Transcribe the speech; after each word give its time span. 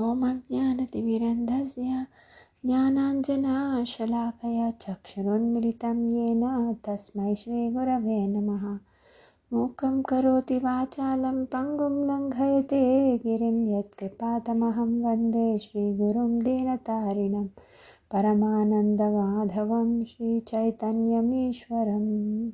ॐ 0.00 0.30
अज्ञानतिमिरन्धस्य 0.30 2.06
ज्ञानाञ्जनशलाकया 2.66 4.70
चक्षुरुन्मिलितं 4.70 6.12
येन 6.12 6.74
तस्मै 6.86 7.34
श्रीगुरवे 7.34 8.28
नमः। 8.28 8.78
मूकं 9.52 10.02
करोति 10.02 10.58
वाचालं, 10.58 11.44
पङ्गुं 11.44 12.10
लङ्घयते 12.10 13.18
गिरिं 13.18 13.78
यत्कृपातमहं 13.78 15.04
वंदे 15.04 15.58
श्रीगुरुं 15.58 16.38
दीनतारिणं 16.38 17.46
परमानन्दमाधवं 18.12 20.04
श्रीचैतन्यमीश्वरम्। 20.04 22.52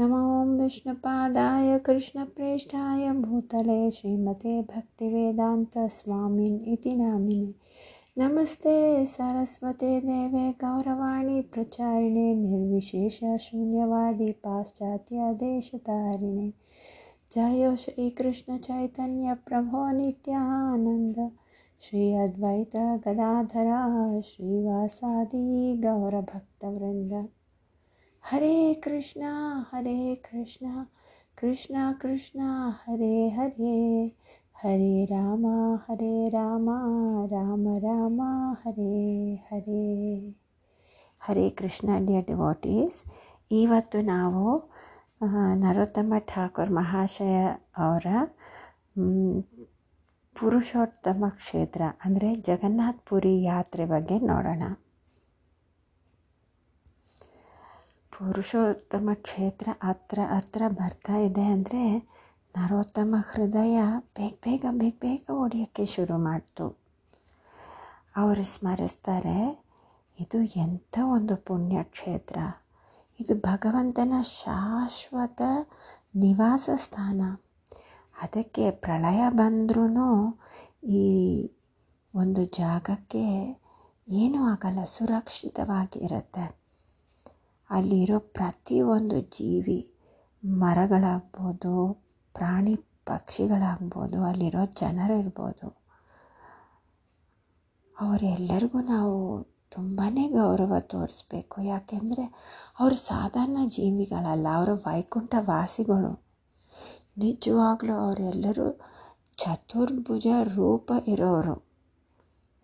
नमो 0.00 0.62
विष्णुपादाय 0.62 1.78
कृष्णप्रेष्ठाय 1.78 3.10
भूतले 3.10 3.90
श्रीमते 3.90 4.62
भक्तिवेदान्तस्वामिन् 4.62 6.68
इति 6.68 6.96
नामिने। 6.96 7.54
नमस्ते 8.18 9.06
सरस्वते 9.06 10.00
देवे 10.00 10.50
गौरवाणी 10.50 11.40
प्रचारिणे 11.40 12.34
निर्विशेषशून्यवादी 12.34 14.32
पाश्चात्यदेशतारिणे। 14.32 16.52
जयो 17.36 17.76
श्रीकृष्णचैतन्यप्रभो 17.76 19.90
नित्यानन्द। 19.90 21.30
श्री 21.80 22.14
अद्वैत 22.14 22.76
गदाधरा, 22.76 24.20
श्रीवासादि 24.20 25.80
गौरभक्तवृन्द। 25.84 27.28
ಹರೇ 28.24 28.56
ಕೃಷ್ಣ 28.74 29.22
ಹರೇ 29.70 29.94
ಕೃಷ್ಣ 30.24 30.66
ಕೃಷ್ಣ 31.38 31.76
ಕೃಷ್ಣ, 32.00 32.40
ಹರೇ 32.80 33.16
ಹರೇ 33.28 33.76
ಹರೇ 34.56 35.04
ರಾಮ 35.04 35.46
ಹರೇ 35.84 36.12
ರಾಮ 36.28 36.68
ರಾಮ 37.30 37.66
ರಾಮ, 37.78 38.20
ಹರೇ 38.62 38.92
ಹರೇ. 39.46 39.84
ಹರೇ 41.22 41.46
ಕೃಷ್ಣ, 41.50 41.88
ಡಿಯರ್ 42.06 42.26
ಡಿವಾಟೀಸ್, 42.26 42.98
ಇವತ್ತು 43.50 44.00
ನಾವು 44.06 44.44
ನರೋತ್ತಮ 45.64 46.20
ಠಾಕೂರ್ 46.28 46.72
ಮಹಾಶಯ 46.72 47.38
ಅವರ 47.84 48.06
ಪುರುಷೋತ್ತಮ 50.36 51.24
ಕ್ಷೇತ್ರ, 51.38 51.82
ಅಂದರೆ 52.04 52.30
ಜಗನ್ನಾಥ 52.48 52.96
ಪುರಿ 53.10 53.34
ಯಾತ್ರೆ 53.42 53.86
ಬಗ್ಗೆ 53.86 54.18
ನೋಡೋಣ. 54.26 54.62
ಪುರುಷೋತ್ತಮ 58.20 59.10
ಕ್ಷೇತ್ರ 59.14 59.68
ಹತ್ರ 59.82 60.18
ಹತ್ರ 60.32 60.62
ಬರ್ತಾ 60.68 61.14
ಇದೆ 61.18 61.44
ಅಂದರೆ 61.46 61.84
ನರೋತ್ತಮ 62.54 63.14
ಹೃದಯ 63.30 63.76
ಬೇಗ 64.16 64.34
ಬೇಗ 64.44 64.64
ಬೇಗ 64.72 64.94
ಬೇಗ 65.00 65.24
ಒಡೆಯೋಕ್ಕೆ 65.34 65.84
ಶುರು 65.86 66.16
ಮಾಡ್ತು. 66.18 66.66
ಅವರು 68.16 68.44
ಸ್ಮರಿಸ್ತಾರೆ, 68.44 69.38
ಇದು 70.18 70.38
ಎಂಥ 70.64 70.98
ಒಂದು 71.16 71.36
ಪುಣ್ಯಕ್ಷೇತ್ರ 71.36 72.38
ಇದು 73.18 73.34
ಭಗವಂತನ 73.34 74.20
ಶಾಶ್ವತ 74.34 75.40
ನಿವಾಸ 76.16 76.68
ಸ್ಥಾನ. 76.76 77.22
ಅದಕ್ಕೆ 78.22 78.70
ಪ್ರಳಯ 78.84 79.22
ಬಂದ್ರೂ 79.30 80.08
ಈ 81.00 81.04
ಒಂದು 82.14 82.44
ಜಾಗಕ್ಕೆ 82.44 83.26
ಏನೂ 84.08 84.40
ಆಗಲ್ಲ, 84.44 84.80
ಸುರಕ್ಷಿತವಾಗಿ 84.84 85.98
ಇರುತ್ತೆ. 85.98 86.59
ಅಲ್ಲಿರೋ 87.70 88.18
ಪ್ರತಿಯೊಂದು 88.18 89.20
ಜೀವಿ 89.20 89.92
ಮರಗಳಾಗ್ಬೋದು, 90.44 91.92
ಪ್ರಾಣಿ 92.34 92.76
ಪಕ್ಷಿಗಳಾಗ್ಬೋದು, 93.06 94.24
ಅಲ್ಲಿರೋ 94.24 94.64
ಜನರಿರ್ಬೋದು 94.66 95.80
ಅವರೆಲ್ಲರಿಗೂ 98.00 98.80
ನಾವು 98.80 99.42
ತುಂಬಾ 99.70 100.06
ಗೌರವ 100.32 100.78
ತೋರಿಸ್ಬೇಕು. 100.80 101.62
ಯಾಕೆಂದರೆ 101.62 102.24
ಅವರು 102.80 102.94
ಸಾಧಾರಣ 102.94 103.56
ಜೀವಿಗಳಲ್ಲ, 103.66 104.46
ಅವರು 104.54 104.74
ವೈಕುಂಠ 104.76 105.34
ವಾಸಿಗಳು 105.40 106.30
ನಿಜವಾಗ್ಲೂ 107.18 107.94
ಅವರೆಲ್ಲರೂ 107.94 108.80
ಚತುರ್ಭುಜ 109.36 110.26
ರೂಪ 110.42 110.92
ಇರೋರು. 111.06 111.66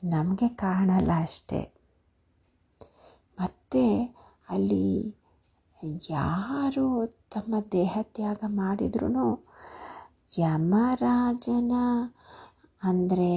ನಮಗೆ 0.04 0.48
ಕಾಣಲ್ಲ 0.48 1.10
ಅಷ್ಟೇ. 1.22 1.60
ಮತ್ತು 3.40 4.15
ಅಲ್ಲಿ 4.48 5.16
ಯಾರು 6.10 7.06
ತಮ್ಮ 7.06 7.54
ದೇಹ 7.72 7.98
ತ್ಯಾಗ 8.02 8.38
ಮಾಡಿದ್ರೂ 8.46 9.26
ಯಮರಾಜನ 10.38 11.72
ಅಂದರೆ 12.82 13.32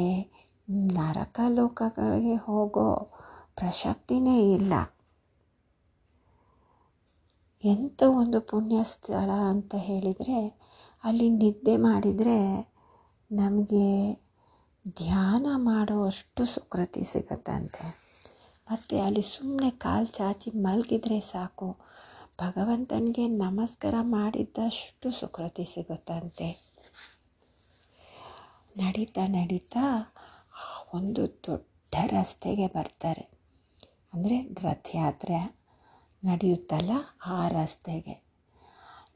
ನರಕ 0.70 1.40
ಲೋಕಗಳಿಗೆ 1.48 2.36
ಹೋಗೋ 2.36 3.12
ಪ್ರಶಕ್ತಿನೇ 3.56 4.54
ಇಲ್ಲ. 4.54 4.74
ಎಂಥ 7.64 8.04
ಒಂದು 8.08 8.42
ಪುಣ್ಯ 8.42 8.84
ಸ್ಥಳ 8.84 9.30
ಅಂತ 9.50 9.76
ಹೇಳಿದರೆ, 9.76 10.40
ಅಲ್ಲಿ 11.04 11.30
ನಿದ್ದೆ 11.30 11.78
ಮಾಡಿದರೆ 11.78 12.40
ನಮಗೆ 13.32 14.14
ಧ್ಯಾನ 14.98 15.46
ಮಾಡುವಷ್ಟು 15.56 16.46
ಸುಕೃತಿ 16.46 17.04
ಸಿಗುತ್ತಂತೆ. 17.04 18.09
ಮತ್ತು 18.72 19.02
ಅಲ್ಲಿ 19.02 19.22
ಸುಮ್ಮನೆ 19.22 19.70
ಕಾಲು 19.70 20.06
ಚಾಚಿ 20.06 20.50
ಮಲಗಿದ್ರೆ 20.52 21.20
ಸಾಕು. 21.20 21.78
ಭಗವಂತನಿಗೆ 22.40 23.28
ನಮಸ್ಕಾರ 23.28 23.96
ಮಾಡಿದ್ದಷ್ಟು 24.02 25.12
ಸುಕೃತಿ 25.12 25.66
ಸಿಗುತ್ತಂತೆ. 25.66 26.50
ನಡೀತಾ 28.78 29.26
ನಡೀತಾ 29.28 30.14
ಒಂದು 30.94 31.28
ದೊಡ್ಡ 31.28 31.96
ರಸ್ತೆಗೆ 32.12 32.68
ಬರ್ತಾರೆ. 32.68 33.32
ಅಂದರೆ 34.14 34.42
ರಥಯಾತ್ರೆ 34.42 35.60
ನಡೆಯುತ್ತಲ್ಲ 36.24 36.92
ಆ 37.26 37.48
ರಸ್ತೆಗೆ. 37.48 38.24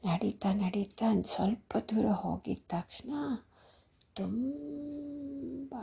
ನಡೀತಾ 0.04 0.52
ನಡೀತಾ 0.52 1.06
ಸ್ವಲ್ಪ 1.22 1.76
ದೂರ 1.76 2.06
ಹೋಗಿದ 2.06 2.58
ತಕ್ಷಣ 2.68 3.12
ತುಂಬ 4.14 5.74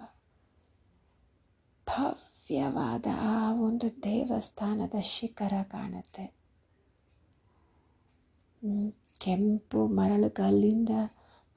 ಭವ್ಯವಾದ 2.51 3.05
ಆ 3.21 3.53
ಒಂದು 3.53 4.03
ದೇವಸ್ಥಾನದ 4.03 4.95
ಶಿಖರ 5.01 5.53
ಕಾಣುತ್ತೆ. 5.63 6.25
ಕೆಂಪು 9.17 9.87
ಮರಳುಗಲ್ಲಿಂದ 9.87 10.89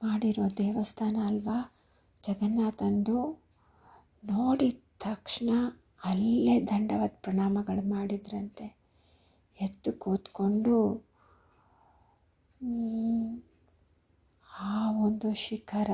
ಮಾಡಿರೋ 0.04 0.44
ದೇವಸ್ಥಾನ 0.56 1.16
ಅಲ್ವಾ? 1.26 1.74
ಜಗನ್ನಾಥಂದು 2.24 3.16
ನೋಡಿದ 4.24 4.80
ತಕ್ಷಣ 5.02 5.50
ಅಲ್ಲೇ 6.04 6.60
ದಂಡವತ್ 6.60 7.22
ಪ್ರಣಾಮಗಳು 7.22 7.88
ಮಾಡಿದ್ರಂತೆ. 7.88 8.76
ಎದ್ದು 9.60 9.92
ಕೂತ್ಕೊಂಡು 9.92 10.76
ಆ 14.60 14.76
ಒಂದು 14.90 15.34
ಶಿಖರ, 15.34 15.90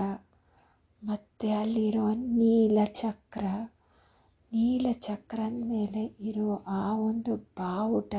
ಮತ್ತು 1.03 1.61
ಅಲ್ಲಿರೋ 1.61 2.07
ನೀಲಚಕ್ರ 4.53 5.41
ನೀಲಚಕ್ರದ 5.41 5.71
ಮೇಲೆ 5.71 6.03
ಇರೋ 6.29 6.47
ಆ 6.67 6.93
ಒಂದು 6.95 7.37
ಬಾವುಟ, 7.37 8.15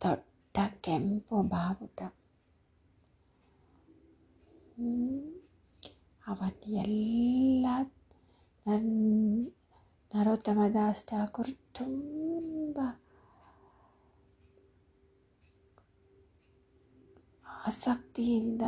ದೊಡ್ಡ 0.00 0.56
ಕೆಂಪು 0.80 1.42
ಬಾವುಟ. 1.42 2.00
ಅವನ್ 6.26 6.60
ಎಲ್ಲ 6.82 7.66
ನನ್ನ 8.66 9.46
ನರೋತ್ತಮ 10.14 10.60
ದಾಸ್ 10.74 11.04
ಠಾಕೂರ್ 11.06 11.52
ತುಂಬ 11.74 12.78
ಆಸಕ್ತಿಯಿಂದ, 17.66 18.62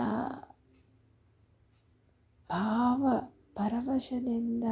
ಭಾವ 2.50 3.02
ಪರವಶದಿಂದ 3.54 4.64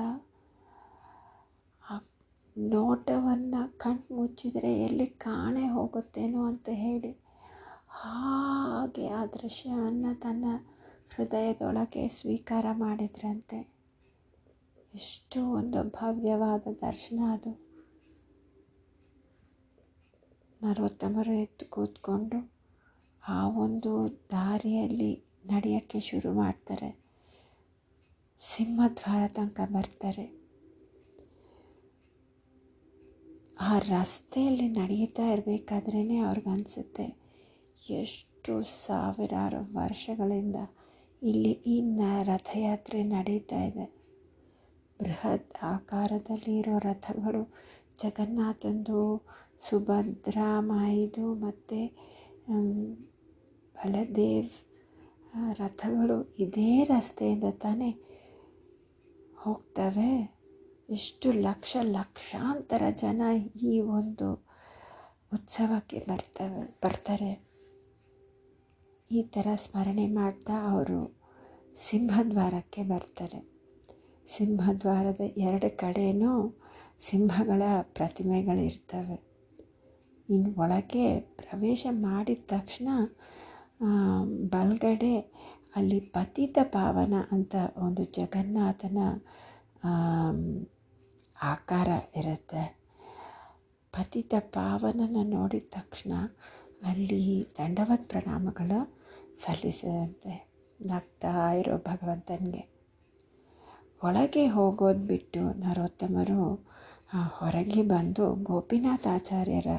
ನೋಟವನ್ನು 2.59 3.79
ಕಣ್ಣು 3.79 4.17
ಮುಚ್ಚಿದರೆ 4.17 4.81
ಎಲ್ಲಿ 4.81 5.07
ಕಾಣೆ 5.07 5.69
ಹೋಗುತ್ತೇನೋ 5.69 6.45
ಅಂತ 6.45 6.69
ಹೇಳಿ 6.73 7.25
ಹಾಗೆ 7.89 9.09
ಆ 9.09 9.27
ದೃಶ್ಯವನ್ನು 9.27 10.21
ತನ್ನ 10.21 10.45
ಹೃದಯದೊಳಗೆ 11.17 12.09
ಸ್ವೀಕಾರ 12.09 12.67
ಮಾಡಿದ್ರಂತೆ. 12.73 13.75
ಎಷ್ಟು 14.95 15.47
ಒಂದು 15.51 15.83
ಭವ್ಯವಾದ 15.83 16.61
ದರ್ಶನ 16.61 17.21
ಅದು. 17.33 17.53
ನರೋತ್ತಮರು 20.63 21.33
ಎದ್ದು 21.33 21.71
ಕೂತ್ಕೊಂಡು 21.71 22.53
ಆ 23.29 23.49
ಒಂದು 23.49 24.21
ದಾರಿಯಲ್ಲಿ 24.31 25.25
ನಡೆಯೋಕ್ಕೆ 25.47 26.01
ಶುರು 26.01 26.33
ಮಾಡ್ತಾರೆ. 26.33 27.05
ಸಿಂಹದ್ವಾರ 28.41 29.29
ತನಕ 29.29 29.61
ಬರ್ತಾರೆ. 29.61 30.44
ಆ 33.57 33.79
ರಸ್ತೆಯಲ್ಲಿ 33.79 34.69
ನಡೀತಾ 34.69 35.25
ಇರಬೇಕಾದ್ರೇ 35.33 36.01
ಅವ್ರಿಗನ್ಸುತ್ತೆ, 36.19 37.07
ಎಷ್ಟು 37.83 38.55
ಸಾವಿರಾರು 38.63 39.61
ವರ್ಷಗಳಿಂದ 39.77 40.59
ಇಲ್ಲಿ 41.23 41.53
ಈ 41.67 41.77
ನ 41.81 42.01
ರಥಯಾತ್ರೆ 42.23 43.03
ನಡೀತಾ 43.03 43.61
ಇದೆ. 43.65 43.87
ಬೃಹತ್ 45.01 45.55
ಆಕಾರದಲ್ಲಿ 45.65 46.59
ಇರೋ 46.59 46.79
ರಥಗಳು 46.79 47.43
ಜಗನ್ನಾಥಂದು 48.03 49.01
ಸುಭದ್ರಾ 49.61 50.61
ಮಾಯಿದು 50.61 51.35
ಮತ್ತು 51.35 51.81
ಬಲದೇವ್ 53.75 54.51
ರಥಗಳು 55.61 56.19
ಇದೇ 56.39 56.85
ರಸ್ತೆಯಿಂದ 56.85 57.45
ತಾನೇ 57.63 57.91
ಹೋಗ್ತವೆ. 59.39 60.13
ಎಷ್ಟು 60.89 61.31
ಲಕ್ಷ 61.33 61.77
ಲಕ್ಷಾಂತರ 61.83 62.83
ಜನ 62.91 63.23
ಈ 63.63 63.81
ಒಂದು 63.81 64.47
ಉತ್ಸವಕ್ಕೆ 65.33 65.99
ಬರ್ತವೆ, 65.99 66.79
ಬರ್ತಾರೆ. 66.85 67.31
ಈ 69.13 69.23
ಥರ 69.23 69.47
ಸ್ಮರಣೆ 69.55 70.07
ಮಾಡ್ತಾ 70.07 70.71
ಅವರು 70.71 70.99
ಸಿಂಹದ್ವಾರಕ್ಕೆ 71.75 72.83
ಬರ್ತಾರೆ. 72.83 73.41
ಸಿಂಹದ್ವಾರದ 74.27 75.21
ಎರಡು 75.21 75.79
ಕಡೆಯೂ 75.79 76.61
ಸಿಂಹಗಳ 77.01 77.63
ಪ್ರತಿಮೆಗಳಿರ್ತವೆ. 77.83 79.17
ಇನ್ನು 80.31 80.53
ಒಳಗೆ 80.61 81.21
ಪ್ರವೇಶ 81.21 81.87
ಮಾಡಿದ 81.91 82.39
ತಕ್ಷಣ 82.47 82.89
ಬಲಗಡೆ 84.51 85.15
ಅಲ್ಲಿ 85.77 86.01
ಪತಿತ 86.01 86.59
ಪಾವನ 86.63 87.15
ಅಂತ 87.31 87.55
ಒಂದು 87.77 88.05
ಜಗನ್ನಾಥನ 88.05 88.99
ಆಕಾರ 91.53 91.89
ಇರುತ್ತೆ. 92.17 92.63
ಪತಿತ 93.95 94.35
ಪಾವನನ 94.55 95.17
ನೋಡಿದ 95.29 95.67
ತಕ್ಷಣ 95.71 96.13
ಅಲ್ಲಿ 96.83 97.23
ದಂಡವತ್ 97.59 98.07
ಪ್ರಣಾಮಗಳು 98.09 98.79
ಸಲ್ಲಿಸದಂತೆ 99.37 100.33
ನಗ್ತಾ 100.81 101.35
ಇರೋ 101.53 101.75
ಭಗವಂತನಿಗೆ. 101.79 102.63
ಒಳಗೆ 104.03 104.45
ಹೋಗೋದು 104.47 105.03
ಬಿಟ್ಟು 105.07 105.43
ನರೋತ್ತಮರು 105.61 106.41
ಹೊರಗೆ 107.29 107.83
ಬಂದು 107.83 108.25
ಗೋಪಿನಾಥಾಚಾರ್ಯರ 108.43 109.71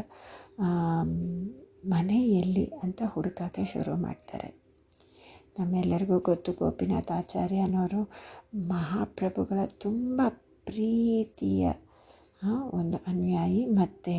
ಮನೆ 1.86 2.20
ಎಲ್ಲಿ 2.40 2.66
ಅಂತ 2.84 3.02
ಹುಡುಕಕ್ಕೆ 3.06 3.66
ಶುರು 3.66 3.96
ಮಾಡ್ತಾರೆ. 3.96 4.50
ನಮ್ಮೆಲ್ಲರಿಗೂ 5.60 6.18
ಗೊತ್ತು 6.20 6.52
ಗೋಪಿನಾಥಾಚಾರ್ಯ 6.54 7.60
ಅನ್ನೋರು 7.60 8.02
ಮಹಾಪ್ರಭುಗಳ 8.68 9.60
ತುಂಬ 9.78 10.22
ಪ್ರೀತಿಯ 10.68 11.64
ಒಂದು 12.74 12.98
ಅನುಯಾಯಿ. 13.08 13.62
ಮತ್ತು 13.76 14.16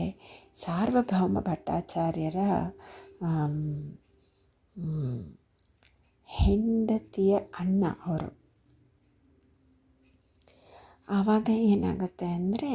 ಸಾರ್ವಭೌಮ 0.55 1.41
ಭಟ್ಟಾಚಾರ್ಯರ 1.41 2.41
ಹೆಂಡತಿಯ 6.29 7.35
ಅಣ್ಣ 7.59 7.85
ಅವರು. 8.07 8.31
ಆವಾಗ 11.09 11.49
ಏನಾಗುತ್ತೆ 11.65 12.29
ಅಂದರೆ 12.37 12.73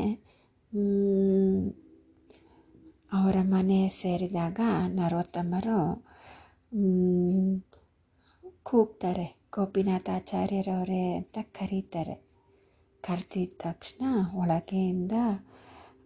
ಅವರ 3.14 3.38
ಮನೆ 3.50 3.80
ಸೇರಿದಾಗ 3.92 4.60
ನರೋತ್ತಮರು 4.90 5.78
ಕೂಗ್ತಾರೆ. 8.64 9.26
ಗೋಪಿನಾಥಾಚಾರ್ಯರವರೇ 9.56 11.02
ಅಂತ 11.14 11.38
ಕರೀತಾರೆ. 11.52 12.16
ಕರೆದಿದ್ದ 13.04 13.56
ತಕ್ಷಣ 13.58 14.04
ಒಳಗೆಯಿಂದ 14.34 15.16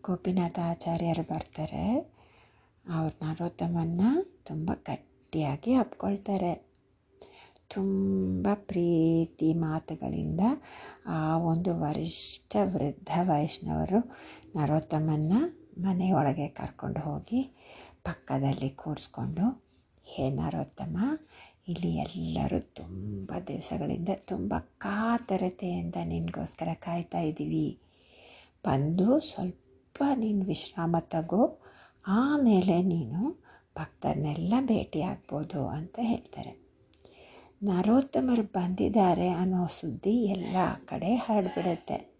ಗೋಪಿನಾಥಾಚಾರ್ಯರು 0.01 1.24
ಬರ್ತಾರೆ. 1.24 1.86
ಅವ್ರ 2.86 3.12
ನರೋತ್ತಮನ್ನ 3.24 4.01
ತುಂಬ 4.45 4.71
ಗಟ್ಟಿಯಾಗಿ 4.86 5.74
ಅಪ್ಕೊಳ್ತಾರೆ 5.74 6.53
ತುಂಬ 7.69 8.47
ಪ್ರೀತಿ 8.53 9.50
ಮಾತುಗಳಿಂದ 9.53 10.42
ಆ 11.06 11.19
ಒಂದು 11.38 11.71
ವರಿಷ್ಠ 11.80 12.56
ವೃದ್ಧ 12.63 13.12
ವಯಸ್ಸಿನವರು 13.21 14.00
ನರೋತ್ತಮನ್ನ 14.56 15.33
ಮನೆಯೊಳಗೆ 15.77 16.47
ಕರ್ಕೊಂಡು 16.50 17.00
ಹೋಗಿ 17.00 17.42
ಪಕ್ಕದಲ್ಲಿ 18.03 18.69
ಕೂರಿಸ್ಕೊಂಡು, 18.69 19.45
ಹೇ 20.06 20.25
ನರೋತ್ತಮ 20.30 20.97
ಇಲ್ಲಿ 21.68 21.98
ಎಲ್ಲರೂ 21.98 22.60
ತುಂಬ 22.60 23.32
ದಿವಸಗಳಿಂದ 23.48 24.10
ತುಂಬ 24.26 24.54
ಕಾತರತೆಯಿಂದ 24.58 25.96
ನಿನಗೋಸ್ಕರ 26.04 26.68
ಕಾಯ್ತಾ 26.80 27.20
ಇದ್ದೀವಿ. 27.20 27.80
ಬಂದು 28.64 29.20
ಸ್ವಲ್ಪ 29.20 30.04
ನೀನು 30.16 30.46
ವಿಶ್ರಾಮ 30.46 30.96
ತಗೋ, 31.00 31.62
ಆಮೇಲೆ 32.08 32.82
ನೀನು 32.82 33.22
ಭಕ್ತರನ್ನೆಲ್ಲ 33.78 34.54
ಭೇಟಿ 34.60 35.02
ಆಗ್ಬೋದು 35.02 35.68
ಅಂತ 35.68 36.00
ಹೇಳ್ತಾರೆ. 36.04 36.54
ನರೋತ್ತಮರು 37.64 38.44
ಬಂದಿದ್ದಾರೆ 38.44 39.30
ಅನ್ನೋ 39.30 39.68
ಸುದ್ದಿ 39.68 40.24
ಎಲ್ಲ 40.26 40.58
ಕಡೆ 40.86 41.16
ಹರಡ್ಬಿಡುತ್ತೆ. 41.16 42.16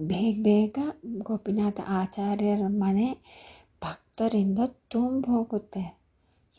ಬೇಗ 0.00 0.42
ಬೇಗ 0.42 0.78
ಗೋಪಿನಾಥ 1.22 1.80
ಆಚಾರ್ಯರ 1.86 2.62
ಮನೆ 2.68 3.08
ಭಕ್ತರಿಂದ 3.82 4.58
ತುಂಬ 4.88 5.26
ಹೋಗುತ್ತೆ 5.26 6.03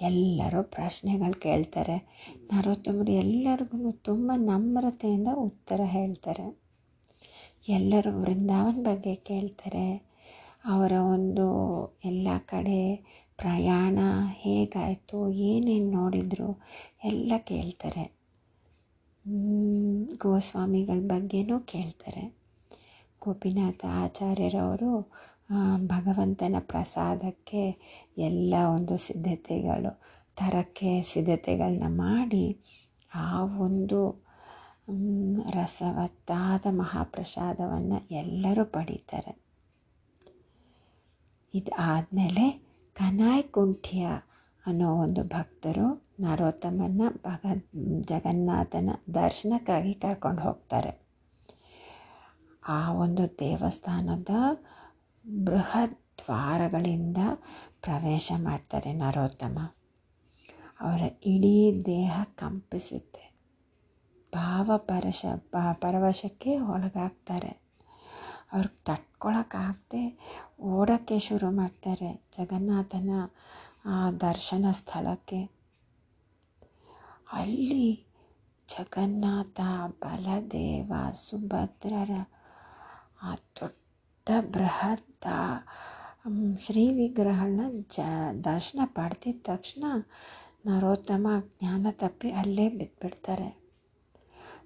ಎಲ್ಲರೂ 0.02 0.64
ಪ್ರಶ್ನೆಗಳು 0.64 1.40
ಕೇಳ್ತಾರೆ. 1.40 1.98
ನರೋತ್ತಮರು 2.54 3.12
ಎಲ್ಲರಿಗೂ 3.12 3.92
ತುಂಬ 3.92 4.32
ನಮ್ರತೆಯಿಂದ 4.36 5.28
ಉತ್ತರ 5.34 5.82
ಹೇಳ್ತಾರೆ. 5.84 6.60
ಎಲ್ಲರೂ 7.70 8.22
ವೃಂದಾವನ 8.22 8.84
ಬಗ್ಗೆ 8.84 9.16
ಕೇಳ್ತಾರೆ. 9.16 10.16
ಅವರ 10.66 10.92
ಒಂದು 10.92 11.48
ಎಲ್ಲ 12.06 12.28
ಕಡೆ 12.46 12.96
ಪ್ರಯಾಣ 13.38 14.00
ಹೇಗಾಯಿತು, 14.32 15.30
ಏನೇನು 15.32 15.92
ನೋಡಿದರು 15.92 16.62
ಎಲ್ಲ 17.04 17.34
ಕೇಳ್ತಾರೆ. 17.38 18.16
ಗೋಸ್ವಾಮಿಗಳ 20.18 21.00
ಬಗ್ಗೆನೂ 21.00 21.60
ಕೇಳ್ತಾರೆ. 21.60 22.46
ಗೋಪಿನಾಥ 23.20 23.86
ಆಚಾರ್ಯರವರು 23.86 25.12
ಭಗವಂತನ 25.88 26.56
ಪ್ರಸಾದಕ್ಕೆ 26.60 27.64
ಎಲ್ಲ 28.18 28.54
ಒಂದು 28.76 28.98
ಸಿದ್ಧತೆಗಳು, 28.98 30.02
ತರಕ್ಕೆ 30.36 31.02
ಸಿದ್ಧತೆಗಳನ್ನ 31.02 31.84
ಮಾಡಿ 31.88 32.58
ಆ 33.16 33.44
ಒಂದು 33.44 34.26
ರಸವತ್ತಾದ 35.52 36.66
ಮಹಾಪ್ರಸಾದವನ್ನು 36.70 38.14
ಎಲ್ಲರೂ 38.14 38.66
ಪಡೀತಾರೆ. 38.66 39.46
ಇದು 41.54 41.72
ಆದಮೇಲೆ 41.78 42.66
ಕನಾಯ್ 42.96 43.44
ಕುಂಠಿಯ 43.44 44.08
ಅನ್ನೋ 44.66 44.96
ಒಂದು 44.96 45.24
ಭಕ್ತರು 45.24 46.06
ನರೋತ್ತಮನ 46.20 47.02
ಭಗ 47.10 47.46
ಜಗನ್ನಾಥನ 48.02 48.90
ದರ್ಶನಕ್ಕಾಗಿ 49.14 49.94
ಕರ್ಕೊಂಡು 49.94 50.42
ಹೋಗ್ತಾರೆ. 50.42 51.06
ಆ 52.68 52.94
ಒಂದು 52.94 53.40
ದೇವಸ್ಥಾನದ 53.40 54.30
ಬೃಹತ್ 55.28 56.18
ದ್ವಾರಗಳಿಂದ 56.18 57.18
ಪ್ರವೇಶ 57.82 58.32
ಮಾಡ್ತಾರೆ 58.38 58.94
ನರೋತ್ತಮ. 58.94 59.58
ಅವರ 60.82 61.02
ಇಡೀ 61.26 61.84
ದೇಹ 61.86 62.24
ಕಂಪಿಸುತ್ತೆ. 62.36 63.36
ಭಾವ 64.34 64.72
ಪರಶ 64.78 65.26
ಪರವಶಕ್ಕೆ 65.74 66.60
ಒಳಗಾಗ್ತಾರೆ. 66.60 67.66
ಅವ್ರಿಗೆ 68.54 68.84
ತಟ್ಕೊಳಕ್ಕಾಗದೆ 68.84 70.20
ಓಡೋಕ್ಕೆ 70.62 71.20
ಶುರು 71.20 71.52
ಮಾಡ್ತಾರೆ 71.52 72.30
ಜಗನ್ನಾಥನ 72.38 73.10
ದರ್ಶನ 74.22 74.66
ಸ್ಥಳಕ್ಕೆ. 74.72 75.56
ಅಲ್ಲಿ 77.34 78.06
ಜಗನ್ನಾಥ, 78.68 79.62
ಬಲದೇವ, 80.02 80.94
ಸುಭದ್ರರ, 81.14 82.12
ಆ 83.22 83.36
ದೊಡ್ಡ 83.36 84.30
ಬೃಹತ್ತ 85.26 86.60
ಶ್ರೀ 86.60 86.92
ವಿಗ್ರಹಗಳನ್ನ 86.92 87.62
ಜ, 87.94 88.00
ದರ್ಶನ 88.44 88.80
ಪಡೆದಿದ್ದ 88.86 89.42
ತಕ್ಷಣ 89.44 89.84
ನರೋತ್ತಮ 90.66 91.28
ಜ್ಞಾನ 91.60 91.88
ತಪ್ಪಿ 91.92 92.32
ಅಲ್ಲೇ 92.32 92.70
ಬಿದ್ದುಬಿಡ್ತಾರೆ 92.70 93.50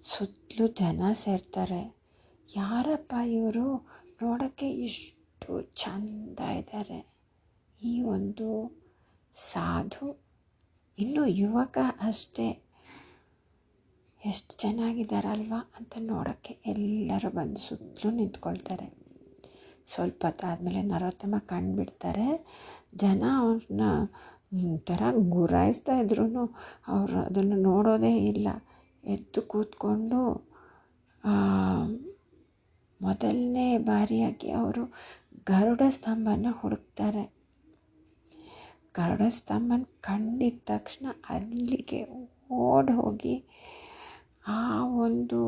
ಸುತ್ತಲೂ 0.03 0.67
ಜನ 0.67 1.11
ಸೇರ್ತಾರೆ. 1.13 1.81
ಯಾರಪ್ಪ 2.55 3.13
ಇವರು? 3.27 3.65
ನೋಡೋಕ್ಕೆ 4.21 4.69
ಇಷ್ಟು 4.69 5.61
ಚಂದ 5.61 6.39
ಇದ್ದಾರೆ 6.39 6.99
ಈ 7.83 8.01
ಒಂದು 8.01 8.47
ಸಾಧು 9.35 10.07
ಇನ್ನೂ 10.97 11.25
ಯುವಕ 11.25 11.77
ಅಷ್ಟೇ. 12.01 12.49
ಎಷ್ಟು 14.25 14.57
ಚೆನ್ನಾಗಿದ್ದಾರಲ್ವ 14.57 15.53
ಅಂತ 15.79 15.93
ನೋಡೋಕ್ಕೆ 16.01 16.53
ಎಲ್ಲರೂ 16.65 17.29
ಬಂದು 17.29 17.59
ಸುತ್ತಲೂ 17.59 18.11
ನಿಂತ್ಕೊಳ್ತಾರೆ. 18.11 18.98
ಸ್ವಲ್ಪ 19.93 20.21
ಹೊತ್ತಾದಮೇಲೆ 20.25 20.81
ನರೋತ್ತಮ 20.91 21.35
ಕಂಡುಬಿಡ್ತಾರೆ. 21.51 22.27
ಜನ 22.95 23.23
ಅವ್ರನ್ನ 23.41 23.83
ಒಂಥರ 24.57 25.01
ಗುರಾಯಿಸ್ತಾ 25.29 25.95
ಇದ್ರೂ 26.03 26.25
ಅವರು 26.93 27.17
ಅದನ್ನು 27.19 27.57
ನೋಡೋದೇ 27.69 28.13
ಇಲ್ಲ. 28.31 28.47
ಎದ್ದು 29.03 29.41
ಕೂತ್ಕೊಂಡು 29.51 30.19
ಮೊದಲನೇ 32.99 33.67
ಬಾರಿಯಾಗಿ 33.89 34.49
ಅವರು 34.51 34.83
ಗರುಡ 35.47 35.81
ಸ್ತಂಭನ 35.89 36.47
ಹುಡುಕ್ತಾರೆ. 36.51 37.23
ಗರುಡ 38.95 39.23
ಸ್ತಂಭನ 39.29 39.83
ಕಂಡಿದ 40.01 40.59
ತಕ್ಷಣ 40.65 41.05
ಅಲ್ಲಿಗೆ 41.29 42.01
ಓಡಿ 42.65 42.93
ಹೋಗಿ 42.93 43.35
ಆ 44.47 44.59
ಒಂದು 45.05 45.39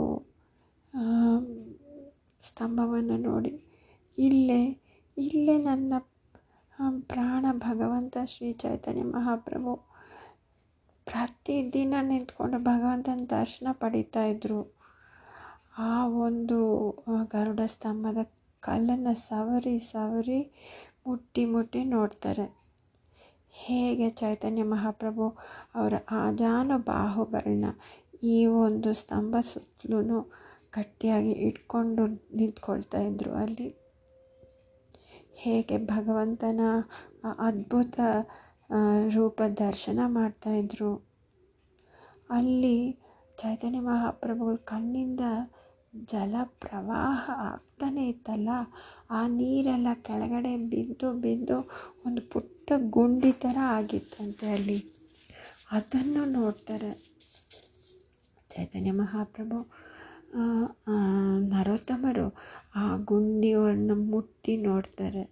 ಸ್ತಂಭವನ್ನು 2.44 3.18
ನೋಡಿ 3.28 3.52
ಇಲ್ಲೇ 4.18 4.62
ಇಲ್ಲೇ 5.18 5.56
ನನ್ನ 5.60 5.94
ಪ್ರಾಣ 7.10 7.46
ಭಗವಂತ 7.60 8.18
ಶ್ರೀ 8.26 8.50
ಚೈತನ್ಯ 8.54 9.04
ಮಹಾಪ್ರಭು. 9.14 9.74
ಪ್ರತಿದಿನ 11.08 11.94
ನಿಂತ್ಕೊಂಡು 12.02 12.58
ಭಗವಂತನ 12.64 13.24
ದರ್ಶನ 13.30 13.68
ಪಡಿತಾ 13.74 14.24
ಇದ್ದರು 14.26 14.60
ಆ 15.86 15.94
ಒಂದು 16.26 16.58
ಗರುಡ 17.32 17.62
ಸ್ತಂಭದ 17.68 18.22
ಕಲ್ಲನ್ನು 18.64 19.14
ಸವರಿ 19.28 19.76
ಸವರಿ 19.92 20.40
ಮುಟ್ಟಿ 21.08 21.44
ಮುಟ್ಟಿ 21.46 21.82
ನೋಡ್ತಾರೆ. 21.94 22.48
ಹೇಗೆ 23.56 24.08
ಚೈತನ್ಯ 24.22 24.64
ಮಹಾಪ್ರಭು 24.74 25.26
ಅವರ 25.76 25.94
ಆಜಾನು 26.22 26.78
ಬಾಹುಗಳನ್ನ 26.86 27.70
ಈ 28.34 28.40
ಒಂದು 28.66 28.92
ಸ್ತಂಭ 28.94 29.36
ಸುತ್ತಲೂ 29.44 30.20
ಗಟ್ಟಿಯಾಗಿ 30.74 31.34
ಇಟ್ಕೊಂಡು 31.48 32.04
ನಿಂತ್ಕೊಳ್ತಾ 32.40 33.00
ಇದ್ದರು 33.10 33.32
ಅಲ್ಲಿ? 33.44 33.70
ಹೇಗೆ 35.34 35.78
ಭಗವಂತನ 35.86 36.62
ಅದ್ಭುತ 37.40 38.00
ರೂಪ 39.16 39.42
ದರ್ಶನ 39.60 40.00
ಮಾಡ್ತಾ 40.08 40.52
ಇದ್ರು. 40.54 40.92
ಅಲ್ಲಿ 42.30 42.78
ಚೈತನ್ಯ 43.38 43.80
ಮಹಾಪ್ರಭುಗಳ 43.80 44.58
ಕಣ್ಣಿಂದ 44.64 45.24
ಜಲ 46.12 46.36
ಪ್ರವಾಹ 46.62 47.24
ಆಗ್ತಾನೆ 47.50 48.04
ಇತ್ತಲ್ಲ? 48.10 48.50
ಆ 49.10 49.22
ನೀರೆಲ್ಲ 49.28 49.88
ಕೆಳಗಡೆ 50.02 50.54
ಬಿದ್ದು 50.74 51.08
ಬಿದ್ದು 51.22 51.58
ಒಂದು 52.06 52.22
ಪುಟ್ಟ 52.32 52.72
ಗುಂಡಿ 52.90 53.32
ಥರ 53.44 53.58
ಆಗಿತ್ತಂತೆ 53.78 54.48
ಅಲ್ಲಿ. 54.52 54.80
ಅದನ್ನು 55.72 56.24
ನೋಡ್ತಾರೆ 56.32 56.92
ಚೈತನ್ಯ 58.50 58.92
ಮಹಾಪ್ರಭು. 58.92 59.60
ನರೋತ್ತಮರು. 61.50 62.28
ಆ 62.74 62.98
ಗುಂಡಿಯನ್ನು 63.04 63.96
ಮುಟ್ಟಿ 64.12 64.58
ನೋಡ್ತಾರೆ. 64.58 65.24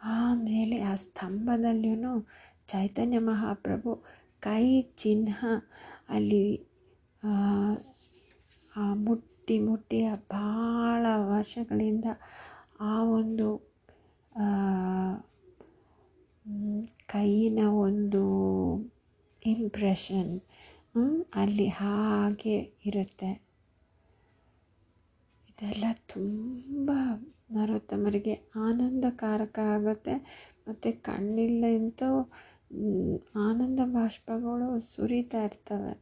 ಆಮೇಲೆ 0.00 0.76
ಆ 0.82 0.94
ಸ್ತಂಭದಲ್ಲಿಯೂ 0.94 2.12
ಚೈತನ್ಯ 2.68 3.18
ಮಹಾಪ್ರಭು 3.18 3.92
ಕೈ 4.42 4.64
ಚಿಹ್ನ 4.92 5.30
ಅಲ್ಲಿ 6.08 6.44
ಆ, 7.22 7.32
ಮುಟ್ಟಿ 9.04 9.58
ಮುಟ್ಟಿ 9.58 9.98
ಭಾಳ 10.30 11.02
ವರ್ಷಗಳಿಂದ 11.30 12.06
ಆ 12.80 12.94
ಒಂದು 13.18 13.48
ಕೈಯಿನ 17.08 17.60
ಒಂದು 17.86 18.22
ಇಂಪ್ರೆಷನ್ 19.42 20.32
ಅಲ್ಲಿ 21.34 21.68
ಹಾಗೆ 21.80 22.56
ಇರುತ್ತೆ. 22.84 23.30
ಇದೆಲ್ಲ 25.62 25.84
ತುಂಬ 26.06 26.90
ನರೋತ್ತಮರಿಗೆ 27.52 28.32
ಆನಂದಕಾರಕ 28.58 29.58
ಆಗುತ್ತೆ. 29.74 30.14
ಮತ್ತು 30.68 31.02
ಕಣ್ಣಿಲ್ಲಂತೂ 31.02 32.08
ಆನಂದ 33.40 33.80
ಬಾಷ್ಪಗಳು 33.86 34.80
ಸುರಿತಾ 34.80 35.42
ಇರ್ತವೆ. 35.42 35.92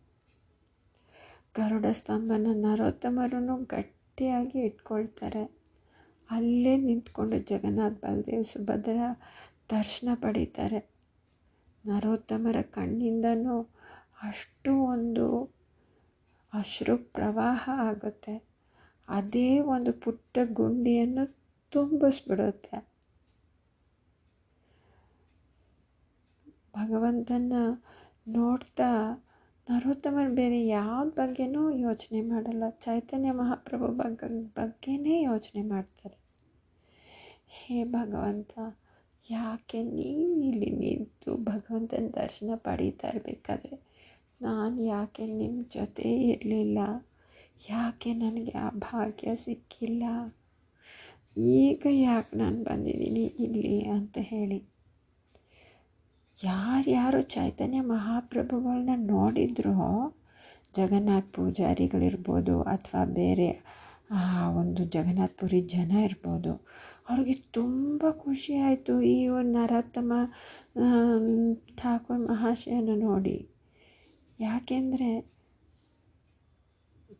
ಗರುಡ 1.54 1.86
ಸ್ತಂಭನ 1.92 2.46
ನರೋತ್ತಮರೂ 2.64 3.40
ಗಟ್ಟಿಯಾಗಿ 3.66 4.58
ಇಟ್ಕೊಳ್ತಾರೆ. 4.60 5.44
ಅಲ್ಲೇ 6.30 6.76
ನಿಂತ್ಕೊಂಡು 6.78 7.38
ಜಗನ್ನಾಥ 7.48 7.92
ಬಲದೇವ್ 8.04 8.44
ಸುಭದ್ರ 8.44 8.96
ದರ್ಶನ 9.70 10.08
ಪಡೀತಾರೆ. 10.14 10.80
ನರೋತ್ತಮರ 11.84 12.60
ಕಣ್ಣಿಂದನೂ 12.70 13.56
ಅಷ್ಟು 14.22 14.72
ಒಂದು 14.84 15.26
ಅಶ್ರು 16.52 16.96
ಪ್ರವಾಹ 17.12 17.70
ಆಗುತ್ತೆ. 17.88 18.34
ಅದೇ 19.10 19.60
ಒಂದು 19.60 19.92
ಪುಟ್ಟ 19.92 20.38
ಗುಂಡಿಯನ್ನು 20.52 21.24
ತುಂಬಿಸ್ಬಿಡುತ್ತೆ. 21.72 22.90
ಭಗವಂತನ 26.74 27.52
ನೋಡ್ತಾ 28.28 28.88
ನರೋತ್ತಮರು 29.70 30.34
ಬೇರೆ 30.34 30.66
ಯಾವ 30.66 31.04
ಬಗ್ಗೆನೂ 31.04 31.70
ಯೋಚನೆ 31.70 32.20
ಮಾಡಲ್ಲ. 32.20 32.70
ಚೈತನ್ಯ 32.70 33.32
ಮಹಾಪ್ರಭು 33.32 33.86
ಬಗ್ಗೆ 33.86 34.28
ಬಗ್ಗೆನೇ 34.54 35.22
ಯೋಚನೆ 35.22 35.62
ಮಾಡ್ತಾರೆ. 35.62 36.18
ಹೇ 37.48 37.84
ಭಗವಂತ, 37.84 38.52
ಯಾಕೆ 39.30 39.82
ನೀವು 39.82 40.42
ಇಲ್ಲಿ 40.42 40.70
ನಿಂತು 40.70 41.36
ಭಗವಂತನ 41.36 42.06
ದರ್ಶನ 42.14 42.50
ಪಡೀತಾ 42.56 43.08
ಇರಬೇಕಾದ್ರೆ? 43.08 43.76
ನಾನು 44.42 44.84
ಯಾಕೆ 44.84 45.26
ನಿಮ್ಮ 45.26 45.62
ಜೊತೆ 45.62 46.02
ಇರಲಿಲ್ಲ? 46.02 46.78
ಯಾಕೆ 47.68 48.14
ನನಗೆ 48.14 48.50
ಆ 48.50 48.70
ಭಾಗ್ಯ 48.70 49.34
ಸಿಕ್ಕಿಲ್ಲ? 49.34 50.02
ಈಗ 51.36 51.86
ಯಾಕೆ 51.90 52.36
ನಾನು 52.36 52.64
ಬಂದಿದ್ದೀನಿ 52.64 53.24
ಇಲ್ಲಿ 53.24 53.80
ಅಂತ 53.80 54.18
ಹೇಳಿ. 54.20 54.64
ಯಾರ್ಯಾರು 56.44 57.22
ಚೈತನ್ಯ 57.22 57.80
ಮಹಾಪ್ರಭುಗಳನ್ನ 57.80 58.90
ನೋಡಿದ್ರೋ, 58.96 60.14
ಜಗನ್ನಾಥ್ 60.76 61.32
ಪೂಜಾರಿಗಳಿರ್ಬೋದು 61.32 62.62
ಅಥವಾ 62.62 63.04
ಬೇರೆ, 63.04 63.64
ಆ, 64.10 64.48
ಒಂದು 64.50 64.84
ಜಗನ್ನಾಥ್ 64.84 65.38
ಪುರಿ 65.38 65.60
ಜನ 65.60 65.90
ಇರ್ಬೋದು, 65.90 66.66
ಅವ್ರಿಗೆ 67.08 67.32
ತುಂಬ 67.32 68.10
ಖುಷಿ 68.10 68.54
ಆಯಿತು 68.54 69.02
ಈ 69.02 69.28
ಒಂದು 69.28 69.52
ನರೋತ್ತಮ 69.52 70.12
ಠಾಕೂರ್ 71.76 72.20
ಮಹಾಶಯನ 72.20 72.88
ನೋಡಿ. 72.94 73.48
ಯಾಕೆಂದರೆ 74.40 75.29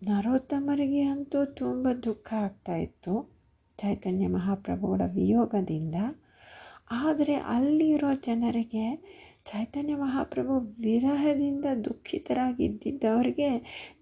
ನರೋತ್ತಮರಿಗೆ 0.03 1.03
ಅಂತೂ 1.03 1.45
ತುಂಬ 1.45 1.89
ದುಃಖ 2.05 2.33
ಆಗ್ತಾಯಿತ್ತು 2.35 3.41
ಚೈತನ್ಯ 3.79 4.27
ಮಹಾಪ್ರಭುಗಳ 4.27 5.03
ವಿಯೋಗದಿಂದ. 5.07 5.95
ಆದರೆ 6.91 7.35
ಅಲ್ಲಿರೋ 7.35 8.15
ಜನರಿಗೆ 8.15 8.85
ಚೈತನ್ಯ 9.45 9.95
ಮಹಾಪ್ರಭು 9.95 10.59
ವಿರಹದಿಂದ 10.59 11.65
ದುಃಖಿತರಾಗಿದ್ದವರಿಗೆ 11.85 13.51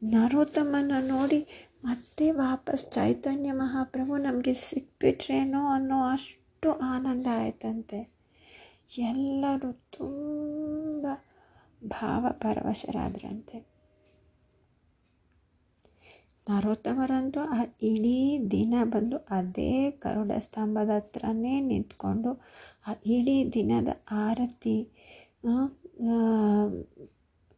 ನರೋತ್ತಮನ 0.04 0.92
ನೋಡಿ 1.00 1.46
ಮತ್ತೆ 1.84 2.30
ವಾಪಸ್ 2.30 2.92
ಚೈತನ್ಯ 2.92 3.52
ಮಹಾಪ್ರಭು 3.52 4.16
ನಮಗೆ 4.16 4.54
ಸಿಕ್ಬಿಟ್ರೇನೋ 4.54 5.66
ಅನ್ನೋ 5.66 6.02
ಅಷ್ಟು 6.02 6.72
ಆನಂದ 6.72 7.26
ಆಯ್ತಂತೆ. 7.32 8.00
ಎಲ್ಲರೂ 8.98 9.72
ತುಂಬ 9.72 11.06
ಭಾವಪರವಶರಾದ್ರಂತೆ. 11.86 13.77
ನರೋತ್ತಮರಂತೂ 16.48 17.40
ಆ 17.56 17.58
ಇಡೀ 17.90 18.16
ದಿನ 18.50 18.74
ಬಂದು 18.92 19.16
ಅದೇ 19.30 19.72
ಗರುಡ 20.04 20.32
ಸ್ತಂಭದ 20.46 20.90
ಹತ್ರನೇ 20.98 21.54
ನಿಂತ್ಕೊಂಡು, 21.70 22.30
ಆ 22.88 22.92
ಇಡೀ 23.16 23.36
ದಿನದ 23.56 23.88
ಆರತಿ 24.24 24.76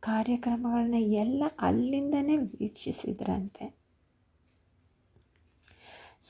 ಕಾರ್ಯಕ್ರಮಗಳನ್ನ 0.02 0.98
ಎಲ್ಲ 1.22 1.42
ಅಲ್ಲಿಂದನೇ 1.60 2.36
ವೀಕ್ಷಿಸಿದ್ರಂತೆ. 2.60 3.66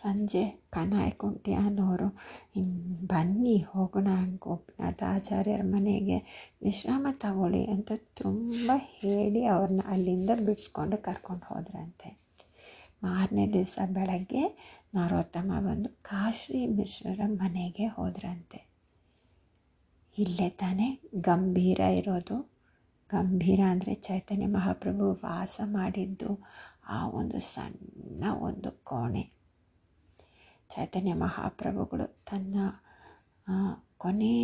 ಸಂಜೆ 0.01 0.43
ಕನಾಯಕುಂಟಿ 0.73 1.53
ಅನ್ನೋರು 1.63 2.09
ಇನ್ನು 2.57 2.95
ಬನ್ನಿ 3.07 3.57
ಹೋಗೋಣ 3.71 4.11
ಗೋಪಿನಾಥ 4.45 5.03
ಆಚಾರ್ಯರ 5.15 5.63
ಮನೆಗೆ, 5.75 6.19
ವಿಶ್ರಾಮ 6.63 7.07
ತಗೊಳ್ಳಿ 7.25 7.63
ಅಂತ 7.75 7.91
ತುಂಬ 8.23 8.71
ಹೇಳಿ 9.01 9.43
ಅವ್ರನ್ನ 9.47 9.85
ಅಲ್ಲಿಂದ 9.95 10.31
ಬಿಡಿಸ್ಕೊಂಡು 10.47 10.99
ಕರ್ಕೊಂಡು 11.09 11.47
ಹೋದ್ರಂತೆ. 11.51 12.11
ಮಾರನೇ 13.03 13.45
ದಿವಸ 13.47 13.79
ಬೆಳಗ್ಗೆ 13.87 14.43
ನರೋತ್ತಮ 14.95 15.51
ಬಂದು 15.67 15.89
ಕಾಶಿ 16.03 16.59
ಮಿಶ್ರರ 16.67 17.21
ಮನೆಗೆ 17.27 17.87
ಹೋದ್ರಂತೆ. 17.87 18.61
ಇಲ್ಲೇ 20.19 20.49
ತಾನೇ 20.51 20.89
ಗಂಭೀರ 21.21 21.81
ಇರೋದು. 22.01 22.37
ಗಂಭೀರ 23.11 23.61
ಅಂದರೆ 23.71 23.95
ಚೈತನ್ಯ 23.95 24.47
ಮಹಾಪ್ರಭು 24.47 25.07
ವಾಸ 25.25 25.61
ಮಾಡಿದ್ದು 25.65 26.31
ಆ 26.89 26.99
ಒಂದು 27.09 27.39
ಸಣ್ಣ 27.41 28.25
ಒಂದು 28.49 28.71
ಕೋಣೆ. 28.85 29.25
ಚೈತನ್ಯ 30.75 31.15
ಮಹಾಪ್ರಭುಗಳು 31.15 32.07
ತನ್ನ 32.31 32.57
ಕೊನೆ 33.99 34.35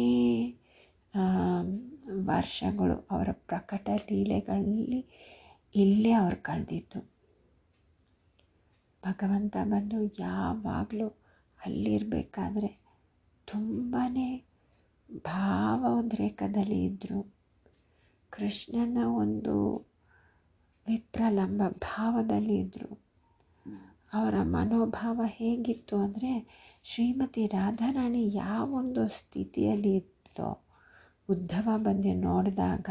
ವರ್ಷಗಳು 2.31 2.97
ಅವರ 3.11 3.29
ಪ್ರಕಟ 3.33 3.89
ಲೀಲೆಗಳಲ್ಲಿ 4.11 5.01
ಇಲ್ಲೇ 5.75 6.13
ಅವ್ರು 6.13 6.39
ಕಳೆದಿದ್ದು. 6.43 7.01
ಭಗವಂತ 9.07 9.57
ಬಂದು 9.65 9.99
ಯಾವಾಗಲೂ 10.21 11.09
ಅಲ್ಲಿರಬೇಕಾದ್ರೆ 11.67 12.71
ತುಂಬಾ 13.49 14.05
ಭಾವೋದ್ರೇಕದಲ್ಲಿ 15.27 16.85
ಇದ್ದರು 16.85 17.21
ಕೃಷ್ಣನ 18.33 18.99
ಒಂದು 19.15 19.55
ವಿಪ್ರಲಂಬ 20.87 21.63
ಭಾವದಲ್ಲಿ 21.69 22.57
ಇದ್ದರು 22.57 22.91
ಅವರ 24.13 24.35
ಮನೋಭಾವ 24.43 25.21
ಹೇಗಿತ್ತು 25.27 25.97
ಅಂದರೆ 25.97 26.33
ಶ್ರೀಮತಿ 26.85 27.47
ರಾಧಾರಾಣಿ 27.47 28.35
ಯಾವೊಂದು 28.37 29.09
ಸ್ಥಿತಿಯಲ್ಲಿ 29.09 29.93
ಇತ್ತೋ 29.97 30.51
ಉದ್ಧವ 31.29 31.69
ಬಂದು 31.77 32.13
ನೋಡಿದಾಗ 32.21 32.89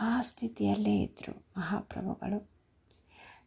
ಆ 0.00 0.10
ಸ್ಥಿತಿಯಲ್ಲೇ 0.22 0.96
ಇದ್ದರು 1.02 1.34
ಮಹಾಪ್ರಭುಗಳು. 1.56 2.38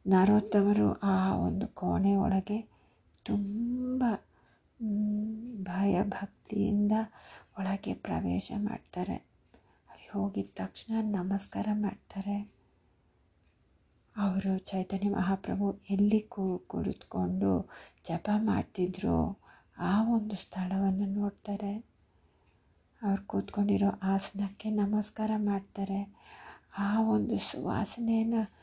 ನರೋತ್ತಮರು 0.07 0.99
ಆ 0.99 1.35
ಒಂದು 1.35 1.67
ಕೋಣೆ 1.67 2.15
ಒಳಗೆ 2.15 2.61
ತುಂಬ 3.25 4.03
ಭಯ 5.63 6.03
ಭಕ್ತಿಯಿಂದ 6.03 6.91
ಒಳಗೆ 7.59 7.93
ಪ್ರವೇಶ 7.93 8.51
ಮಾಡ್ತಾರೆ. 8.57 9.15
ಅಲ್ಲಿ 9.89 10.11
ಹೋಗಿದ 10.11 10.49
ತಕ್ಷಣ 10.55 10.93
ನಮಸ್ಕಾರ 11.01 11.67
ಮಾಡ್ತಾರೆ. 11.73 12.51
ಅವರು 14.17 14.57
ಚೈತನ್ಯ 14.57 15.09
ಮಹಾಪ್ರಭು 15.09 15.81
ಎಲ್ಲಿ 15.89 16.29
ಕುಳಿತುಕೊಂಡು 16.67 17.71
ಜಪ 18.07 18.29
ಮಾಡ್ತಿದ್ರು 18.37 19.41
ಆ 19.77 20.13
ಒಂದು 20.13 20.35
ಸ್ಥಳವನ್ನು 20.35 21.05
ನೋಡ್ತಾರೆ. 21.05 21.85
ಅವ್ರು 23.03 23.23
ಕೂತ್ಕೊಂಡಿರೋ 23.23 23.99
ಆಸನಕ್ಕೆ 24.03 24.69
ನಮಸ್ಕಾರ 24.69 25.31
ಮಾಡ್ತಾರೆ. 25.37 26.17
ಆ 26.77 27.01
ಒಂದು 27.01 27.37
ಸುವಾಸನೆಯನ್ನು 27.37 28.58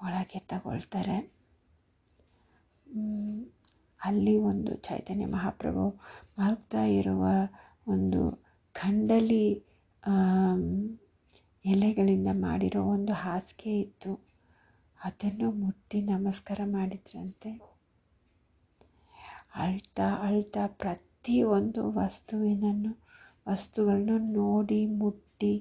ಒಳಗೆ 0.00 0.40
ತಗೊಳ್ತಾರೆ 0.46 1.18
ಅಲ್ಲಿ 4.00 4.34
ಒಂದು 4.50 4.72
ಚೈತನ್ಯ 4.86 5.26
ಮಹಾಪ್ರಭು 5.26 5.84
ಮಲಗ್ತಾ 6.38 6.82
ಇರುವ 6.98 7.24
ಒಂದು 7.86 8.20
ಖಂಡಲಿ 8.74 9.44
ಎಲೆಗಳಿಂದ 11.64 12.30
ಮಾಡಿರೋ 12.46 12.82
ಒಂದು 12.92 13.14
ಹಾಸಿಗೆ 13.14 13.72
ಇತ್ತು. 13.80 14.12
ಅದನ್ನು 14.98 15.48
ಮುಟ್ಟಿ 15.62 15.98
ನಮಸ್ಕಾರ 16.04 16.60
ಮಾಡಿದ್ರಂತೆ. 16.68 17.50
ಅಳ್ತಾ 19.54 20.06
ಅಳ್ತಾ 20.26 20.64
ಪ್ರತಿಯೊಂದು 20.82 21.82
ವಸ್ತುವಿನನ್ನು, 21.92 22.92
ವಸ್ತುಗಳನ್ನು 23.48 24.16
ನೋಡಿ 24.32 24.80
ಮುಟ್ಟಿ 25.00 25.52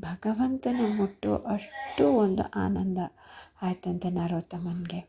ಭಗವಂತನ 0.00 0.80
ಮುಟ್ಟು 0.96 1.30
ಅಷ್ಟು 1.46 2.04
ಒಂದು 2.14 2.42
ಆನಂದ 2.56 2.98
ಆಯ್ತಂತೆ 3.62 4.10
ನರೋತ್ತಮನಿಗೆ 4.10 5.00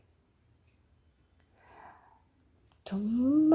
ತುಂಬ 2.86 3.54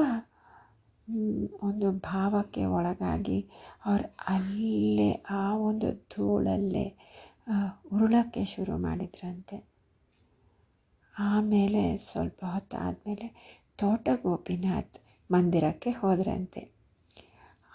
ಒಂದು 1.61 1.87
ಭಾವಕ್ಕೆ 1.91 2.65
ಒಳಗಾಗಿ 2.65 3.39
ಅವ್ರು 3.85 4.05
ಅಲ್ಲೇ 4.27 5.11
ಆ 5.29 5.43
ಒಂದು 5.59 5.89
ಧೂಳಲ್ಲೇ 6.11 6.85
ಉರುಳಕ್ಕೆ 7.91 8.43
ಶುರು 8.45 8.77
ಮಾಡಿದ್ರಂತೆ. 8.77 9.57
ಆಮೇಲೆ 11.15 11.83
ಸ್ವಲ್ಪ 11.97 12.39
ಹೊತ್ತಾದಮೇಲೆ 12.45 13.27
ತೋಟ 13.77 14.09
ಗೋಪಿನಾಥ್ 14.23 14.97
ಮಂದಿರಕ್ಕೆ 15.29 15.91
ಹೋದ್ರಂತೆ. 15.91 16.61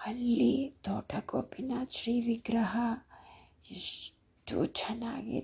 ಅಲ್ಲಿ 0.07 0.52
ತೋಟ 0.85 1.12
ಗೋಪಿನಾಥ್ 1.26 1.93
ಶ್ರೀ 1.93 2.14
ವಿಗ್ರಹ 2.21 2.75
ಎಷ್ಟು 3.71 4.67
ಚೆನ್ನಾಗಿ 4.67 5.41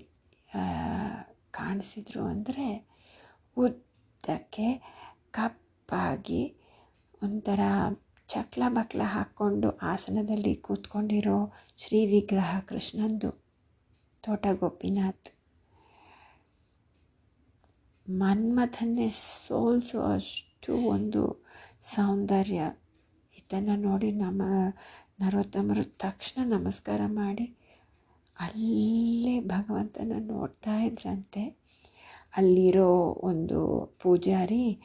ಕಾಣಿಸಿದ್ರು 1.51 2.23
ಅಂದರೆ 2.23 2.67
ಉದ್ದಕ್ಕೆ 3.57 4.67
ಕಪ್ಪಾಗಿ 5.31 6.43
ಒಂಥರ 7.23 7.59
ಚಕ್ಲ 8.29 8.63
ಬಕ್ಲ 8.67 9.01
ಹಾಕ್ಕೊಂಡು 9.05 9.77
ಆಸನದಲ್ಲಿ 9.77 10.55
ಕೂತ್ಕೊಂಡಿರೋ 10.55 11.53
ಶ್ರೀ 11.77 12.05
ವಿಗ್ರಹ 12.05 12.59
ಕೃಷ್ಣಂದು 12.59 13.29
ತೋಟ 14.23 14.45
ಗೋಪಿನಾಥ್. 14.51 15.29
ಮನ್ಮಥನ್ನೇ 18.09 19.09
ಸೋಲ್ಸೋ 19.09 20.01
ಅಷ್ಟು 20.01 20.73
ಒಂದು 20.77 21.23
ಸೌಂದರ್ಯ. 21.81 22.61
ಇದನ್ನು 23.33 23.75
ನೋಡಿ 23.75 24.11
ನಮ್ಮ 24.11 24.41
ನರೋತ್ತಮರು 25.19 25.83
ತಕ್ಷಣ 25.83 26.39
ನಮಸ್ಕಾರ 26.45 27.01
ಮಾಡಿ 27.05 27.56
ಅಲ್ಲೇ 28.39 29.39
ಭಗವಂತನ 29.39 30.11
ನೋಡ್ತಾ 30.19 30.79
ಇದ್ರಂತೆ. 30.79 31.67
ಅಲ್ಲಿರೋ 32.37 32.89
ಒಂದು 33.23 33.59
ಪೂಜಾರಿ 34.01 34.81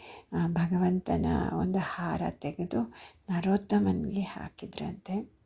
ಭಗವಂತನ 0.47 1.27
ಒಂದು 1.53 1.79
ಹಾರ 1.79 2.23
ತೆಗೆದು 2.31 2.83
ನರೋತ್ತಮನಿಗೆ 3.31 4.21
ಹಾಕಿದ್ರಂತೆ. 4.21 5.43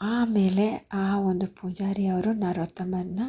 ಆಮೇಲೆ 0.00 0.88
ಆ 0.92 1.18
ಒಂದು 1.20 1.46
ಪೂಜಾರಿ 1.46 2.06
ಅವರು 2.06 2.32
ನರೋತ್ತಮನ್ನ, 2.32 3.20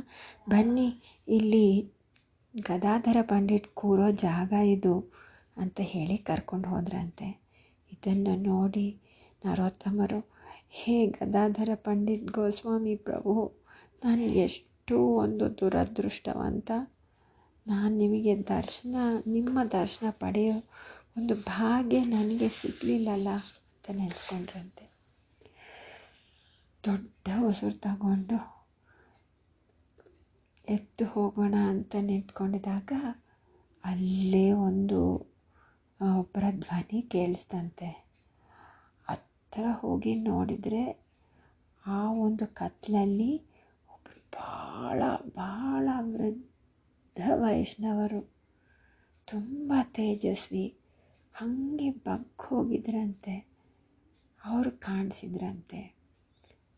ಬನ್ನಿ, 0.50 0.88
ಇಲ್ಲಿ 1.28 1.94
ಗದಾಧರ 2.54 3.18
ಪಂಡಿತ್ 3.22 3.68
ಕೂರೋ 3.74 4.12
ಜಾಗ 4.12 4.52
ಇದು 4.52 5.14
ಅಂತ 5.58 5.80
ಹೇಳಿ 5.84 6.18
ಕರ್ಕೊಂಡು 6.18 6.70
ಹೋದ್ರಂತೆ. 6.70 7.28
ಇದನ್ನು 7.92 8.36
ನೋಡಿ 8.36 8.88
ನರೋತ್ತಮರು 9.46 10.37
ಹೇ 10.70 11.08
ಗದಾಧರ 11.08 11.70
ಪಂಡಿತ್ 11.76 12.32
ಗೋಸ್ವಾಮಿ 12.32 12.96
ಪ್ರಭು, 12.96 13.62
ನಾನು 14.04 14.22
ಎಷ್ಟು 14.22 15.08
ಒಂದು 15.08 15.58
ದುರದೃಷ್ಟವಂತ. 15.58 16.72
ನಾನು 17.68 17.98
ನಿಮಗೆ 17.98 18.36
ದರ್ಶನ, 18.38 18.96
ನಿಮ್ಮ 19.28 19.64
ದರ್ಶನ 19.64 20.10
ಪಡೆಯೋ 20.10 20.54
ಒಂದು 21.18 21.36
ಭಾಗ್ಯ 21.36 22.02
ನನಗೆ 22.02 22.50
ಸಿಗಲಿಲ್ಲಲ್ಲ 22.50 23.28
ಅಂತ 23.30 23.90
ನೆನೆಸ್ಕೊಂಡ್ರಂತೆ. 23.90 24.98
ದೊಡ್ಡ 26.86 27.28
ಉಸಿರು 27.46 27.78
ತಗೊಂಡು 27.80 28.58
ಎದ್ದು 30.70 31.06
ಹೋಗೋಣ 31.06 31.56
ಅಂತ 31.70 31.96
ನಿಂತ್ಕೊಂಡಿದ್ದಾಗ 32.02 32.94
ಅಲ್ಲೇ 33.84 34.52
ಒಂದು 34.52 35.00
ಒಬ್ಬರ 36.18 36.44
ಧ್ವನಿ 36.52 37.02
ಕೇಳಿಸ್ತಂತೆ 37.02 38.07
ಹತ್ರ 39.48 39.66
ಹೋಗಿ 39.72 40.16
ನೋಡಿದರೆ 40.16 41.06
ಆ 41.86 42.12
ಒಂದು 42.12 42.48
ಕತ್ತಲಲ್ಲಿ 42.48 43.38
ಒಬ್ಬರು 43.90 44.20
ಭಾಳ 44.34 45.04
ಭಾಳ 45.36 45.90
ವೃದ್ಧ 46.02 47.30
ವೈಷ್ಣವರು. 47.34 48.22
ತುಂಬ 49.28 49.74
ತೇಜಸ್ವಿ. 49.84 50.78
ಹಾಗೆ 51.34 51.90
ಬಗ್ಗಿ 51.90 52.48
ಹೋಗಿದ್ರಂತೆ. 52.48 53.48
ಅವರು 54.46 54.72
ಕಾಣಿಸಿದ್ರಂತೆ. 54.72 55.96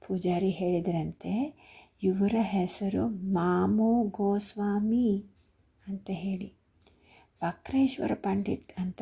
ಪೂಜಾರಿ 0.08 0.50
ಹೇಳಿದ್ರಂತೆ, 0.50 1.54
ಇವರ 2.04 2.36
ಹೆಸರು 2.40 3.10
ಮಾಮೋ 3.10 4.04
ಗೋಸ್ವಾಮಿ 4.04 5.26
ಅಂತ 5.88 6.10
ಹೇಳಿ. 6.10 6.54
ವಕ್ರೇಶ್ವರ 7.46 8.12
ಪಂಡಿತ್ 8.16 8.74
ಅಂತ 8.78 9.02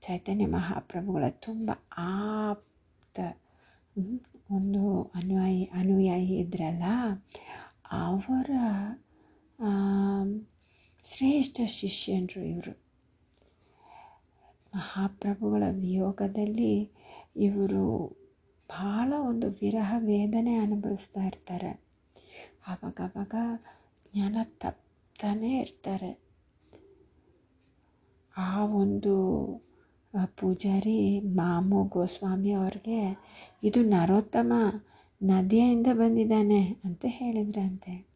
ಚೈತನ್ಯ 0.00 0.46
ಮಹಾಪ್ರಭುಗಳ 0.46 1.24
ತುಂಬ 1.28 1.70
ಆಪ್ತ 3.16 3.40
ಒಂದು 4.50 5.12
ಅನುಯಾಯಿ 5.14 5.64
ಅನುಯಾಯಿ 5.64 6.36
ಇದ್ರಲ್ಲ, 6.36 6.82
ಅವರ 7.92 8.50
ಶ್ರೇಷ್ಠ 11.04 11.60
ಶಿಷ್ಯನರು 11.66 12.40
ಇವರು. 12.42 12.72
ಮಹಾಪ್ರಭುಗಳ 14.74 15.62
ವಿಯೋಗದಲ್ಲಿ 15.70 16.90
ಇವರು 17.36 17.86
ಭಾಳ 18.70 19.12
ಒಂದು 19.16 19.50
ವಿರಹ 19.50 19.94
ವೇದನೆ 19.98 20.54
ಅನುಭವಿಸ್ತಾ 20.56 21.22
ಇರ್ತಾರೆ. 21.24 21.72
ಆವಾಗವಾಗ 22.68 23.34
ಜ್ಞಾನ 24.12 24.36
ತಪ್ತಾನೇ 24.42 25.60
ಇರ್ತಾರೆ. 25.60 26.18
ಆ 28.36 28.64
ಒಂದು 28.64 29.14
ಪೂಜಾರಿ 30.36 31.20
ಮಾಮು 31.20 31.84
ಗೋಸ್ವಾಮಿ 31.84 32.52
ಅವ್ರಿಗೆ, 32.52 33.16
ಇದು 33.62 33.82
ನರೋತ್ತಮ, 33.82 34.52
ನದಿಯಿಂದ 35.22 35.86
ಬಂದಿದ್ದಾನೆ 35.92 36.76
ಅಂತ 36.84 37.04
ಹೇಳಿದ್ರಂತೆ. 37.08 38.06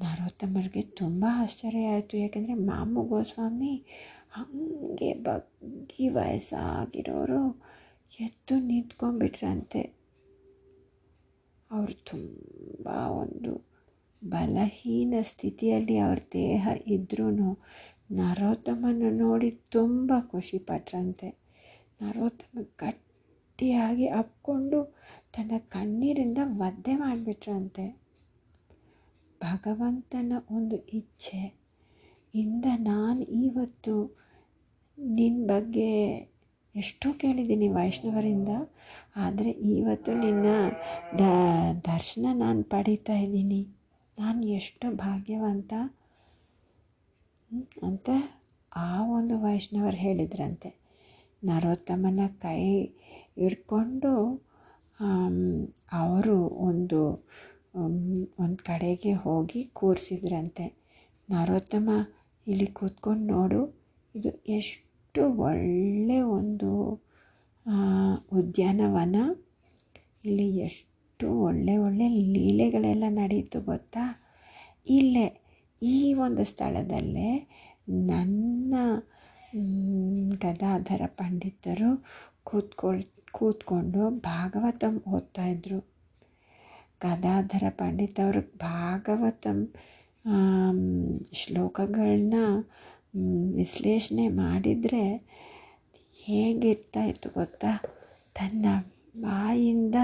ನರೋತ್ತಮರಿಗೆ 0.00 0.80
ತುಂಬ 0.80 1.24
ಆಶ್ಚರ್ಯ 1.28 1.86
ಆಯಿತು. 1.86 2.16
ಯಾಕೆಂದರೆ 2.16 2.54
ಮಾಮು 2.54 3.02
ಗೋಸ್ವಾಮಿ 3.02 3.76
ಹಾಗೆ 4.30 5.14
ಬಗ್ಗಿ 5.14 6.08
ವಯಸ್ಸಾಗಿರೋರು 6.08 7.62
ಎದ್ದು 8.20 8.60
ನಿಂತ್ಕೊಂಡ್ಬಿಟ್ರಂತೆ. 8.60 9.98
ಅವರು 11.70 11.92
ತುಂಬ 11.92 12.86
ಒಂದು 12.96 13.68
ಬಲಹೀನ 14.28 15.14
ಸ್ಥಿತಿಯಲ್ಲಿ 15.20 15.98
ಅವ್ರ 15.98 16.18
ದೇಹ 16.32 16.68
ಇದ್ರೂ 16.86 17.62
ನರೋತ್ತಮನ 18.10 19.02
ನೋಡಿ 19.10 19.50
ತುಂಬ 19.50 20.12
ಖುಷಿಪಟ್ರಂತೆ 20.20 21.28
ನರೋತ್ತಮ 22.02 22.58
ಗಟ್ಟಿಯಾಗಿ 22.62 24.06
ಅಪ್ಕೊಂಡು 24.06 24.98
ತನ್ನ 25.34 25.52
ಕಣ್ಣೀರಿಂದ 25.58 26.38
ಒದ್ದೆ 26.44 26.96
ಮಾಡಿಬಿಟ್ರಂತೆ. 26.96 28.00
ಭಗವಂತನ 29.40 30.32
ಒಂದು 30.50 30.76
ಇಚ್ಛೆ. 30.76 31.58
ಇಂದ 32.34 32.66
ನಾನು 32.78 33.22
ಇವತ್ತು 33.22 34.16
ನಿನ್ನ 34.98 35.46
ಬಗ್ಗೆ 35.46 35.90
ಎಷ್ಟೋ 36.76 37.12
ಕೇಳಿದ್ದೀನಿ 37.12 37.68
ವೈಷ್ಣವರಿಂದ. 37.68 38.48
ಆದರೆ 39.16 39.50
ಇವತ್ತು 39.50 40.14
ನಿನ್ನ 40.14 40.46
ದರ್ಶನ 41.84 42.26
ನಾನು 42.34 42.62
ಪಡೀತಾ 42.62 43.12
ಇದ್ದೀನಿ. 43.12 43.68
ನಾನು 44.18 44.46
ಎಷ್ಟು 44.46 44.96
ಭಾಗ್ಯವಂತ. 44.96 45.72
ಅಂತ 47.88 48.08
ಆ 48.72 48.90
ಒಂದು 49.16 49.34
ವೈಷ್ಣವರು 49.44 49.96
ಹೇಳಿದ್ರಂತೆ. 49.96 50.70
ನರೋತ್ತಮನ 51.42 52.20
ಕೈ 52.42 52.60
ಹಿಡ್ಕೊಂಡು 53.38 54.12
ಅವರು 55.98 56.36
ಒಂದು 56.68 57.00
ಒಂದು 58.44 58.60
ಕಡೆಗೆ 58.64 59.12
ಹೋಗಿ 59.24 59.60
ಕೂರಿಸಿದ್ರಂತೆ. 59.78 60.66
ನರೋತ್ತಮ 61.28 61.88
ಇಲ್ಲಿ 62.46 62.68
ಕೂತ್ಕೊಂಡು 62.78 63.24
ನೋಡು, 63.34 63.60
ಇದು 64.14 64.30
ಎಷ್ಟು 64.58 65.22
ಒಳ್ಳೆ 65.48 66.18
ಒಂದು 66.38 66.70
ಉದ್ಯಾನವನ. 68.38 69.16
ಇಲ್ಲಿ 70.24 70.48
ಎಷ್ಟು 70.66 71.26
ಒಳ್ಳೆ 71.48 71.74
ಒಳ್ಳೆ 71.86 72.06
ಲೀಲೆಗಳೆಲ್ಲ 72.34 73.04
ನಡೀತು 73.20 73.58
ಗೊತ್ತಾ? 73.60 74.04
ಇಲ್ಲೇ 74.90 75.26
ಈ 75.82 76.14
ಒಂದು 76.14 76.44
ಸ್ಥಳದಲ್ಲೇ 76.44 77.48
ನನ್ನ 77.88 78.74
ಗದಾಧರ 80.38 81.02
ಪಂಡಿತರು 81.06 82.04
ಕೂತ್ಕೊಳ್, 82.44 83.02
ಕೂತ್ಕೊಂಡು 83.32 84.10
ಭಾಗವತಂ 84.10 85.02
ಓದ್ತಾಯಿದ್ರು 85.08 85.78
ಗದಾಧರ 87.00 87.64
ಪಂಡಿತವರು 87.70 88.40
ಭಾಗವತಂ 88.40 89.72
ಶ್ಲೋಕಗಳನ್ನ 91.32 92.34
ವಿಶ್ಲೇಷಣೆ 93.54 94.28
ಮಾಡಿದರೆ 94.28 95.04
ಹೇಗಿರ್ತಾಯಿತ್ತು 96.18 97.28
ಗೊತ್ತಾ? 97.30 97.72
ತನ್ನ 98.34 98.66
ಬಾಯಿಂದ 99.16 99.94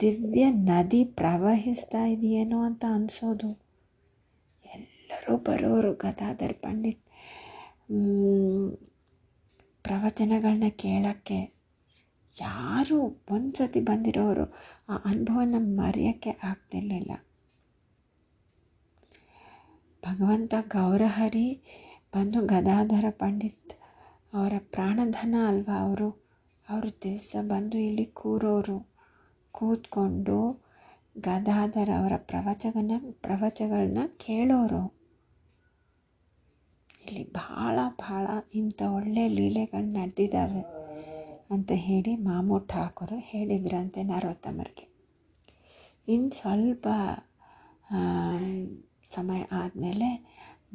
ದಿವ್ಯ 0.00 0.50
ನದಿ 0.50 1.04
ಪ್ರವಹಿಸ್ತಾ 1.04 2.06
ಇದೆಯೇನೋ 2.06 2.62
ಅಂತ 2.62 2.84
ಅನಿಸೋದು. 2.88 3.61
ಎಲ್ಲರೂ 5.12 5.36
ಬರೋರು 5.36 5.92
ಗದಾಧರ್ 5.94 6.54
ಪಂಡಿತ್ 6.54 7.02
ಪ್ರವಚನಗಳನ್ನ 9.84 10.68
ಕೇಳೋಕ್ಕೆ 10.76 11.38
ಯಾರು 12.40 12.98
ಒಂದು 13.30 13.58
ಸತಿ 13.58 13.80
ಬಂದಿರೋರು 13.80 14.44
ಆ 14.88 14.96
ಅನುಭವನ 15.04 15.54
ಮರೆಯೋಕ್ಕೆ 15.58 16.30
ಆಗ್ತಿರ್ಲಿಲ್ಲ. 16.30 17.12
ಭಗವಂತ 20.06 20.54
ಗೌರಹರಿ 20.60 21.62
ಬಂದು 22.14 22.40
ಗದಾಧರ 22.40 23.04
ಪಂಡಿತ್ 23.10 23.72
ಅವರ 24.32 24.52
ಪ್ರಾಣಧನ 24.58 25.34
ಅಲ್ವಾ 25.46 25.76
ಅವರು? 25.78 26.08
ಅವರು 26.70 26.90
ದಿವಸ 27.02 27.36
ಬಂದು 27.42 27.78
ಇಲ್ಲಿ 27.78 28.04
ಕೂರೋರು, 28.04 28.78
ಕೂತ್ಕೊಂಡು 29.52 30.38
ಗದಾಧರ 31.20 31.90
ಅವರ 31.98 32.12
ಪ್ರವಚನ 32.16 32.92
ಪ್ರವಚಗಳನ್ನ 33.20 33.98
ಕೇಳೋರು. 34.16 35.01
ಇಲ್ಲಿ 37.02 37.24
ಭಾಳ 37.32 37.78
ಭಾಳ 38.00 38.26
ಇಂಥ 38.54 38.82
ಒಳ್ಳೆ 38.88 39.28
ಲೀಲೆಗಳು 39.28 39.88
ನಡೆದಿದ್ದಾವೆ 39.92 40.62
ಅಂತ 41.50 41.72
ಹೇಳಿ 41.78 42.16
ಮಾಮೂ 42.16 42.58
ಠಾಕೂರು 42.66 43.18
ಹೇಳಿದ್ರಂತೆ 43.20 44.02
ನರೋತ್ತಮರಿಗೆ 44.02 44.86
ಇನ್ನು 46.08 46.30
ಸ್ವಲ್ಪ 46.30 46.86
ಸಮಯ 49.06 49.42
ಆದಮೇಲೆ 49.52 50.08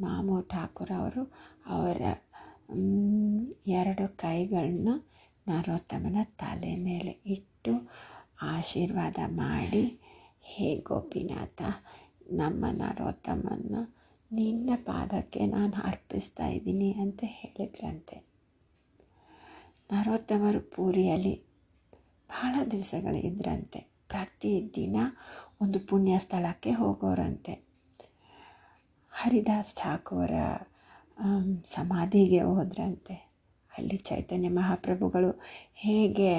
ಮಾಮೂ 0.00 0.40
ಠಾಕೂರ್ 0.42 0.92
ಅವರು 0.92 1.22
ಅವರ 1.66 2.02
ಎರಡು 3.66 4.04
ಕೈಗಳನ್ನ 4.16 4.88
ನರೋತ್ತಮನ 5.46 6.18
ತಲೆ 6.36 6.76
ಮೇಲೆ 6.76 7.12
ಇಟ್ಟು 7.26 7.72
ಆಶೀರ್ವಾದ 8.46 9.18
ಮಾಡಿ, 9.36 9.84
ಹೇ 10.42 10.68
ಗೋಪಿನಾಥ, 10.80 11.60
ನಮ್ಮ 12.32 12.64
ನರೋತ್ತಮನ 12.72 13.76
ನಿನ್ನ 14.30 14.70
ಪಾದಕ್ಕೆ 14.86 15.42
ನಾನು 15.46 15.76
ಅರ್ಪಿಸ್ತಾ 15.82 16.46
ಇದ್ದೀನಿ 16.48 16.88
ಅಂತ 16.92 17.20
ಹೇಳಿದ್ರಂತೆ 17.28 18.16
ನರೋತ್ತಮರು 19.90 20.60
ಪೂರಿಯಲ್ಲಿ 20.60 21.34
ಭಾಳ 22.30 22.54
ದಿವಸಗಳಿದ್ರಂತೆ 22.70 23.80
ಪ್ರತಿದಿನ 24.08 24.96
ಒಂದು 25.60 25.78
ಪುಣ್ಯ 25.80 26.18
ಸ್ಥಳಕ್ಕೆ 26.18 26.72
ಹೋಗೋರಂತೆ 26.72 27.54
ಹರಿದಾಸ್ 29.12 29.72
ಠಾಕೂರ 29.76 30.34
ಸಮಾಧಿಗೆ 31.72 32.42
ಹೋದ್ರಂತೆ 32.42 33.16
ಅಲ್ಲಿ 33.72 33.96
ಚೈತನ್ಯ 33.96 34.50
ಮಹಾಪ್ರಭುಗಳು 34.50 35.30
ಹೇಗೆ 35.74 36.32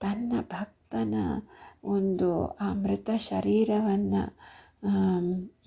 ತನ್ನ 0.00 0.32
ಭಕ್ತನ 0.50 1.14
ಒಂದು 1.84 2.28
ಆ 2.56 2.68
ಮೃತ 2.74 3.10
ಶರೀರವನ್ನು 3.20 4.22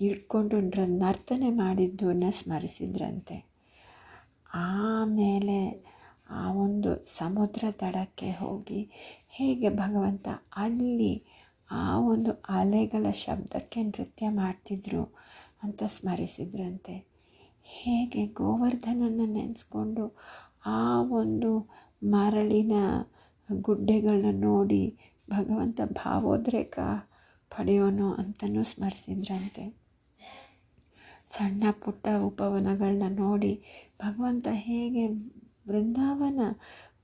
ಇಟ್ಕೊಂಡು 0.00 0.60
ನರ್ತನೆ 0.86 1.50
ಮಾಡಿದ್ದನ್ನು 1.50 2.30
ಸ್ಮರಿಸಿದ್ರಂತೆ. 2.30 3.52
ಆಮೇಲೆ 4.54 5.84
ಆ 6.30 6.52
ಒಂದು 6.52 7.04
ಸಮುದ್ರ 7.04 7.64
ತಡಕ್ಕೆ 7.70 8.30
ಹೋಗಿ 8.30 8.90
ಹೇಗೆ 9.28 9.68
ಭಗವಂತ 9.68 10.28
ಅಲ್ಲಿ 10.56 11.24
ಆ 11.70 11.98
ಒಂದು 11.98 12.30
ಅಲೆಗಳ 12.48 13.10
ಶಬ್ದಕ್ಕೆ 13.10 13.82
ನೃತ್ಯ 13.82 14.28
ಮಾಡ್ತಿದ್ರು 14.28 15.14
ಅಂತ 15.62 15.82
ಸ್ಮರಿಸಿದ್ರಂತೆ. 15.82 17.12
ಹೇಗೆ 17.62 18.26
ಗೋವರ್ಧನನ್ನು 18.26 19.26
ನೆನೆಸ್ಕೊಂಡು 19.26 20.16
ಆ 20.66 21.02
ಒಂದು 21.02 21.70
ಮರಳಿನ 22.04 22.72
ಗುಡ್ಡೆಗಳನ್ನ 23.52 24.40
ನೋಡಿ 24.40 24.98
ಭಗವಂತ 25.30 25.80
ಭಾವೋದ್ರೇಕ 25.92 26.78
ಪಡೆಯೋನು 27.56 28.14
ಅಂತಲೂ 28.14 28.62
ಸ್ಮರಿಸಿದ್ರಂತೆ. 28.62 29.64
ಸಣ್ಣ 31.26 31.64
ಪುಟ್ಟ 31.84 32.06
ಉಪವನಗಳನ್ನ 32.22 33.02
ನೋಡಿ 33.16 33.52
ಭಗವಂತ 33.98 34.48
ಹೇಗೆ 34.50 35.08
ಬೃಂದಾವನ 35.68 36.40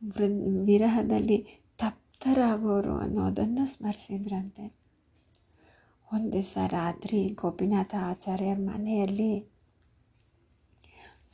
ವೃ, 0.09 0.27
ವಿರಹದಲ್ಲಿ 0.65 1.39
ತಪ್ತರಾಗೋರು 1.79 2.95
ಅನ್ನೋದನ್ನು 2.97 3.67
ಸ್ಮರಿಸಿದ್ರಂತೆ. 3.67 4.65
ಒಂದು 6.13 6.33
ದಿವಸ 6.33 6.59
ರಾತ್ರಿ 6.71 7.21
ಗೋಪಿನಾಥ 7.29 7.95
ಆಚಾರ್ಯರ 8.01 8.59
ಮನೆಯಲ್ಲಿ, 8.59 9.33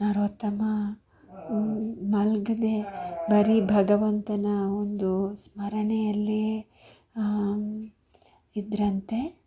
ನರೋತ್ತಮ, 0.00 0.62
ಮಲ್ಗದೆ 2.10 2.76
ಬರೀ 3.30 3.60
ಭಗವಂತನ 3.60 4.46
ಒಂದು 4.80 5.36
ಸ್ಮರಣೆಯಲ್ಲೇ 5.36 6.44
ಇದ್ರಂತೆ 8.56 9.44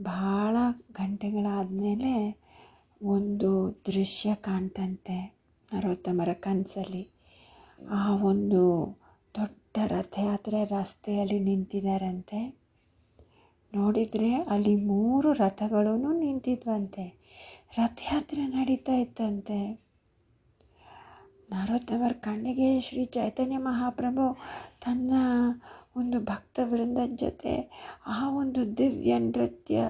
ಭಾಳ 0.00 0.56
ಗಂಟೆಗಳಾದಮೇಲೆ 0.92 2.42
ಒಂದು 3.02 3.82
ದೃಶ್ಯ 3.86 4.34
ಕಾಣ್ತಂತೆ, 4.34 5.38
ನರೋತ್ತಮರ 5.74 6.32
ಕನಸಲ್ಲಿ. 6.32 7.10
ಆ 7.90 8.16
ಒಂದು 8.16 8.62
ದೊಡ್ಡ 9.38 9.92
ರಥಯಾತ್ರೆ 9.92 10.64
ರಸ್ತೆಯಲ್ಲಿ 10.64 11.38
ನಿಂತಿದ್ದಾರಂತೆ 11.38 12.60
ನೋಡಿದರೆ 13.74 14.34
ಅಲ್ಲಿ 14.34 14.76
ಮೂರು 14.76 15.32
ರಥಗಳೂ 15.32 16.12
ನಿಂತಿದ್ವಂತೆ. 16.12 17.04
ರಥಯಾತ್ರೆ 17.78 18.46
ನಡೀತಾ 18.46 18.92
ಇತ್ತಂತೆ. 18.92 19.90
ನರೋತ್ತಮರ 21.50 22.12
ಕಣ್ಣಿಗೆ 22.12 22.80
ಶ್ರೀ 22.80 23.04
ಚೈತನ್ಯ 23.04 23.58
ಮಹಾಪ್ರಭು 23.58 24.38
ತನ್ನ 24.80 25.12
ಒಂದು 25.96 26.20
ಭಕ್ತ 26.20 26.60
ವೃಂದದ 26.62 27.12
ಜೊತೆ 27.14 27.52
ಆ 28.06 28.30
ಒಂದು 28.30 28.78
ದಿವ್ಯ 28.78 29.18
ನೃತ್ಯ 29.18 29.80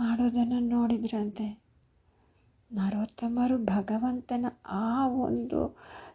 ಮಾಡೋದನ್ನು 0.00 0.58
ನೋಡಿದ್ರಂತೆ. 0.68 1.46
ನರೋತ್ತಮರು 2.72 3.56
ಭಗವಂತನ 3.64 4.46
ಆ 4.70 5.08
ಒಂದು 5.08 5.60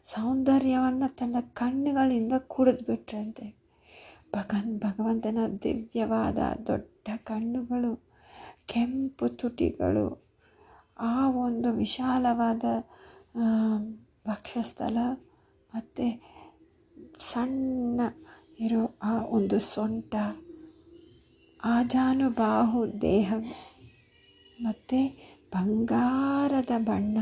ಸೌಂದರ್ಯವನ್ನು 0.04 1.16
ತನ್ನ 1.16 1.36
ಕಣ್ಣುಗಳಿಂದ 1.54 2.34
ಕುಡಿದ್ಬಿಟ್ರಂತೆ. 2.48 3.48
ಭಗನ್, 4.34 4.80
ಭಗವಂತನ 4.80 5.38
ದಿವ್ಯವಾದ 5.64 6.38
ದೊಡ್ಡ 6.68 7.08
ಕಣ್ಣುಗಳು, 7.24 7.92
ಕೆಂಪು 8.66 9.28
ತುಟಿಗಳು, 9.30 10.06
ಆ 11.00 11.30
ಒಂದು 11.30 11.72
ವಿಶಾಲವಾದ 11.72 12.66
ಭಕ್ಷ್ಯಸ್ಥಳ 14.28 14.98
ಮತ್ತು 15.76 16.06
ಸಣ್ಣ 17.34 18.02
ಇರೋ 18.64 18.98
ಆ 19.04 19.14
ಒಂದು 19.26 19.60
ಸೊಂಟ 19.60 20.16
ಆಜಾನುಬಾಹು 21.66 23.02
ದೇಹ 23.02 23.34
ಮತ್ತು 24.62 25.00
ಬಂಗಾರದ 25.54 26.74
ಬಣ್ಣ, 26.78 27.18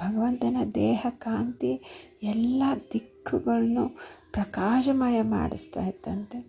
ಭಗವಂತನ 0.00 0.56
ದೇಹ 0.74 1.06
ಕಾಂತಿ 1.10 1.72
ಎಲ್ಲ 2.22 2.62
ದಿಕ್ಕುಗಳನ್ನು 2.92 3.84
ಪ್ರಕಾಶಮಯ 4.32 5.22
ಮಾಡಿಸ್ತಾ 5.22 5.82
ಇತ್ತಂತೆ 5.86 6.40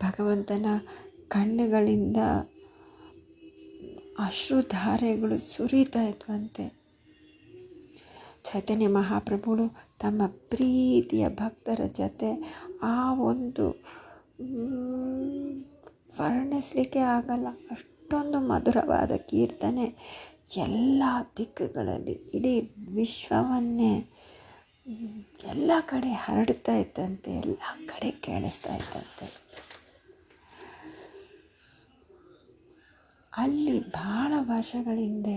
ಭಗವಂತನ 0.00 0.66
ಕಣ್ಣುಗಳಿಂದ 1.28 2.16
ಅಶ್ರುಧಾರೆಗಳು 4.18 5.38
ಸುರಿತಾ 5.38 6.02
ಇದ್ವಂತೆ. 6.02 6.64
ಚೈತನ್ಯ 8.44 8.88
ಮಹಾಪ್ರಭುಗಳು 8.88 9.66
ತಮ್ಮ 10.00 10.22
ಪ್ರೀತಿಯ 10.26 11.28
ಭಕ್ತರ 11.28 11.80
ಜೊತೆ 11.98 12.30
ಆ 12.82 12.96
ಒಂದು 13.12 13.66
ವರ್ಣಿಸಲಿಕ್ಕೆ 16.20 16.98
ಆಗಲ್ಲ. 16.98 17.48
ಅಷ್ಟೊಂದು 17.70 18.40
ಮಧುರವಾದ 18.40 19.12
ಕೀರ್ತನೆ 19.28 19.86
ಎಲ್ಲ 20.56 21.02
ದಿಕ್ಕುಗಳಲ್ಲಿ, 21.38 22.12
ಇಡೀ 22.12 22.54
ವಿಶ್ವವನ್ನೇ, 22.94 23.92
ಎಲ್ಲ 25.44 25.70
ಕಡೆ 25.86 26.12
ಹರಡ್ತಾ 26.12 26.74
ಇತ್ತಂತೆ 26.76 27.30
ಎಲ್ಲ 27.32 27.60
ಕಡೆ 27.86 28.10
ಕೇಳಿಸ್ತಾ 28.10 28.72
ಇತ್ತಂತೆ 28.76 29.26
ಅಲ್ಲಿ 33.32 33.78
ಭಾಳ 33.80 34.32
ವರ್ಷಗಳ 34.36 34.96
ಹಿಂದೆ 34.98 35.36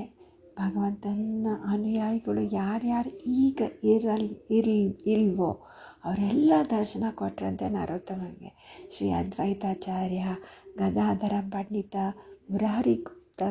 ಭಗವಂತನ 0.60 1.48
ಅನುಯಾಯಿಗಳು 1.66 2.42
ಯಾರ್ಯಾರು 2.42 3.18
ಈಗ 3.26 3.62
ಇರಲ್, 3.84 4.30
ಇರ್ಲ್, 4.52 4.94
ಇಲ್ವೋ 5.08 5.66
ಅವರೆಲ್ಲ 6.04 6.54
ದರ್ಶನ 6.70 7.04
ಕೊಟ್ಟರಂತೆ 7.12 7.70
ನರೋತ್ತಮನಿಗೆ. 7.70 8.52
ಶ್ರೀ 8.98 9.10
ಅದ್ವೈತಾಚಾರ್ಯ, 9.10 10.24
ಗದಾಧರ, 10.78 11.34
ಪಂಡಿತ 11.52 11.96
ಮುರಾರಿ 12.50 12.96
ಗುಪ್ತ 12.96 13.44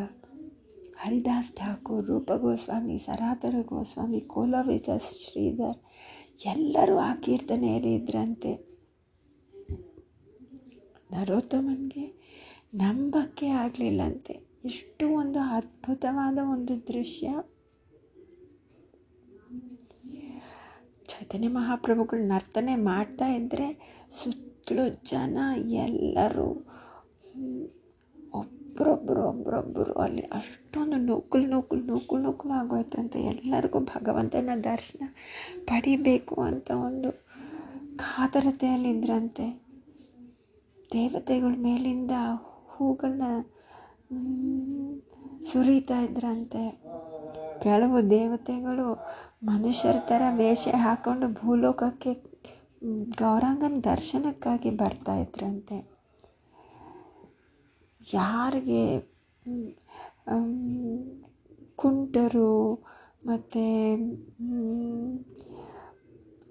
ಹರಿದಾಸ್ 0.99 1.57
ಠಾಕೂರ್ 1.57 2.07
ರೂಪ 2.07 2.33
ಗೋಸ್ವಾಮಿ 2.33 2.99
ಸನಾತನ 2.99 3.55
ಗೋಸ್ವಾಮಿ 3.63 4.21
ಕೋಲವಿಜ 4.21 4.91
ಶ್ರೀಧರ್ 4.99 5.79
ಎಲ್ಲರೂ 6.45 6.99
ಆ 6.99 7.15
ಕೀರ್ತನೆಯಲ್ಲಿ 7.15 7.95
ಇದ್ರಂತೆ. 7.95 8.53
ನರೋತ್ತಮನಿಗೆ 11.11 12.23
ನಂಬಕ್ಕೆ 12.75 13.49
ಆಗಲಿಲ್ಲಂತೆ. 13.49 14.52
ಎಷ್ಟು 14.65 15.05
ಒಂದು 15.11 15.39
ಅದ್ಭುತವಾದ 15.39 16.39
ಒಂದು 16.43 16.75
ದೃಶ್ಯ. 16.87 17.29
ಚೈತನ್ಯ 21.09 21.49
ಮಹಾಪ್ರಭುಗಳು 21.49 22.23
ನರ್ತನೆ 22.27 22.77
ಮಾಡ್ತಾ 22.77 23.27
ಇದ್ದರೆ 23.27 23.67
ಸುತ್ತಲೂ 24.11 24.89
ಜನ 24.89 25.39
ಎಲ್ಲರೂ 25.73 26.47
ಒಬ್ಬರೊಬ್ಬರು 28.33 29.29
ಒಬ್ಬರೊಬ್ಬರು 29.29 29.95
ಅಲ್ಲಿ 29.95 30.23
ಅಷ್ಟೊಂದು 30.23 30.97
ನೂಕುಲು 30.97 31.47
ನೂಕುಲು 31.47 31.83
ನೂಕುಲು 31.83 32.23
ನೂಕುಲು 32.23 32.55
ಆಗೋಯ್ತಂತೆ 32.55 33.21
ಎಲ್ಲರಿಗೂ 33.23 33.81
ಭಗವಂತನ 33.81 34.51
ದರ್ಶನ 34.65 35.03
ಪಡಿಬೇಕು 35.65 36.37
ಅಂತ 36.41 36.71
ಒಂದು 36.71 37.11
ಕಾತರತೆಯಲ್ಲಿದ್ದರಂತೆ 37.97 39.49
ದೇವತೆಗಳ 40.93 41.55
ಮೇಲಿಂದ 41.59 42.15
ಹೂಗಳನ್ನ 42.67 43.23
ಸುರಿತಾ 45.53 46.01
ಇದ್ರಂತೆ. 46.01 46.63
ಕೆಲವು 47.63 48.11
ದೇವತೆಗಳು 48.11 48.87
ಮನುಷ್ಯರ 49.45 49.97
ಥರ 50.09 50.23
ವೇಷ 50.37 50.69
ಹಾಕ್ಕೊಂಡು 50.77 51.29
ಭೂಲೋಕಕ್ಕೆ 51.41 52.13
ಗೌರಾಂಗನ 53.19 53.77
ದರ್ಶನಕ್ಕಾಗಿ 53.85 54.71
ಬರ್ತಾ 54.71 55.15
ಇದ್ರಂತೆ. 55.17 55.79
ಯಾರಿಗೆ 58.01 58.85
ಕುಂಟರು 61.77 62.53
ಮತ್ತು 63.27 63.65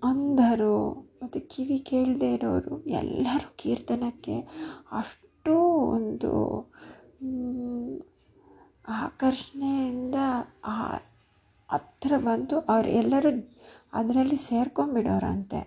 ಅಂಧರು 0.03 0.77
ಮತ್ತು 1.21 1.39
ಕಿವಿ 1.49 1.77
ಕೇಳದೇ 1.79 2.33
ಇರೋರು 2.33 2.75
ಎಲ್ಲರೂ 2.91 3.53
ಕೀರ್ತನಕ್ಕೆ 3.57 4.35
ಅಷ್ಟು 4.91 5.55
ಒಂದು 5.89 6.31
ಆಕರ್ಷಣೆಯಿಂದ 8.89 10.15
ಹತ್ರ 11.69 12.13
ಬಂದು 12.17 12.59
ಅವ್ರು 12.59 12.89
ಎಲ್ಲರೂ 12.89 13.29
ಅದರಲ್ಲಿ 13.93 14.37
ಸೇರ್ಕೊಂಡ್ಬಿಡೋರಂತೆ 14.37 15.59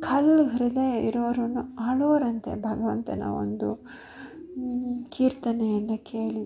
ಕಲ್ಲು 0.00 0.44
ಹೃದಯ 0.44 1.06
ಇರೋರು 1.06 1.44
ಆಳೋರಂತೆ 1.80 2.54
ಭಗವಂತನ 2.54 3.22
ಒಂದು 3.22 3.68
ಕೀರ್ತನೆಯನ್ನು 5.08 6.04
ಕೇಳಿ. 6.04 6.44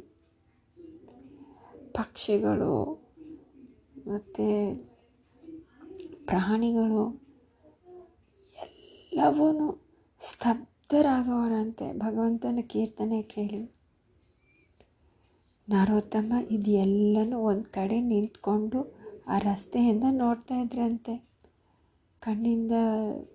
ಪಕ್ಷಿಗಳು 1.95 2.73
ಮತ್ತು 4.07 4.47
ಪ್ರಾಣಿಗಳು 6.27 7.05
ಎಲ್ಲವೂ 9.13 9.47
ಸ್ತಬ್ಧರಾಗೋರಂತೆ 10.21 11.99
ಭಗವಂತನ 11.99 12.59
ಕೀರ್ತನೆ 12.69 13.23
ಕೇಳಿ. 13.23 13.63
ನರೋತ್ತಮ 15.69 16.33
ಇದೆಲ್ಲನೂ 16.51 17.39
ಒಂದು 17.41 17.69
ಕಡೆ 17.71 18.01
ನಿಂತ್ಕೊಂಡು 18.01 18.81
ಆ 19.27 19.39
ರಸ್ತೆಯಿಂದ 19.39 20.05
ನೋಡ್ತಾ 20.11 20.55
ಇದ್ರಂತೆ. 20.55 21.15
ಕಣ್ಣಿಂದ 22.23 22.73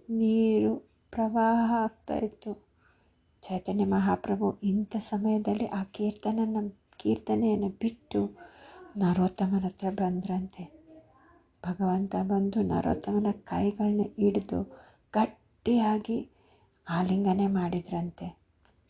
ನೀರು 0.09 0.71
ಪ್ರವಾಹ 1.13 1.73
ಆಗ್ತಾಯಿತ್ತು 1.73 2.51
ಚೈತನ್ಯ 3.43 3.85
ಮಹಾಪ್ರಭು 3.85 4.59
ಇಂಥ 4.63 4.95
ಸಮಯದಲ್ಲಿ 4.99 5.67
ಆ 5.67 5.83
ಕೀರ್ತನನ 5.83 6.67
ಕೀರ್ತನೆಯನ್ನು 6.97 7.69
ಬಿಟ್ಟು 7.69 8.21
ನರೋತ್ತಮನ 8.97 9.65
ಹತ್ರ 9.65 9.89
ಬಂದ್ರಂತೆ. 9.89 10.63
ಭಗವಂತ 11.63 12.15
ಬಂದು 12.23 12.61
ನರೋತ್ತಮನ 12.61 13.31
ಕೈಗಳನ್ನ 13.43 14.01
ಹಿಡಿದು 14.17 14.59
ಗಟ್ಟಿಯಾಗಿ 15.13 16.19
ಆಲಿಂಗನೆ 16.87 17.47
ಮಾಡಿದ್ರಂತೆ. 17.47 18.27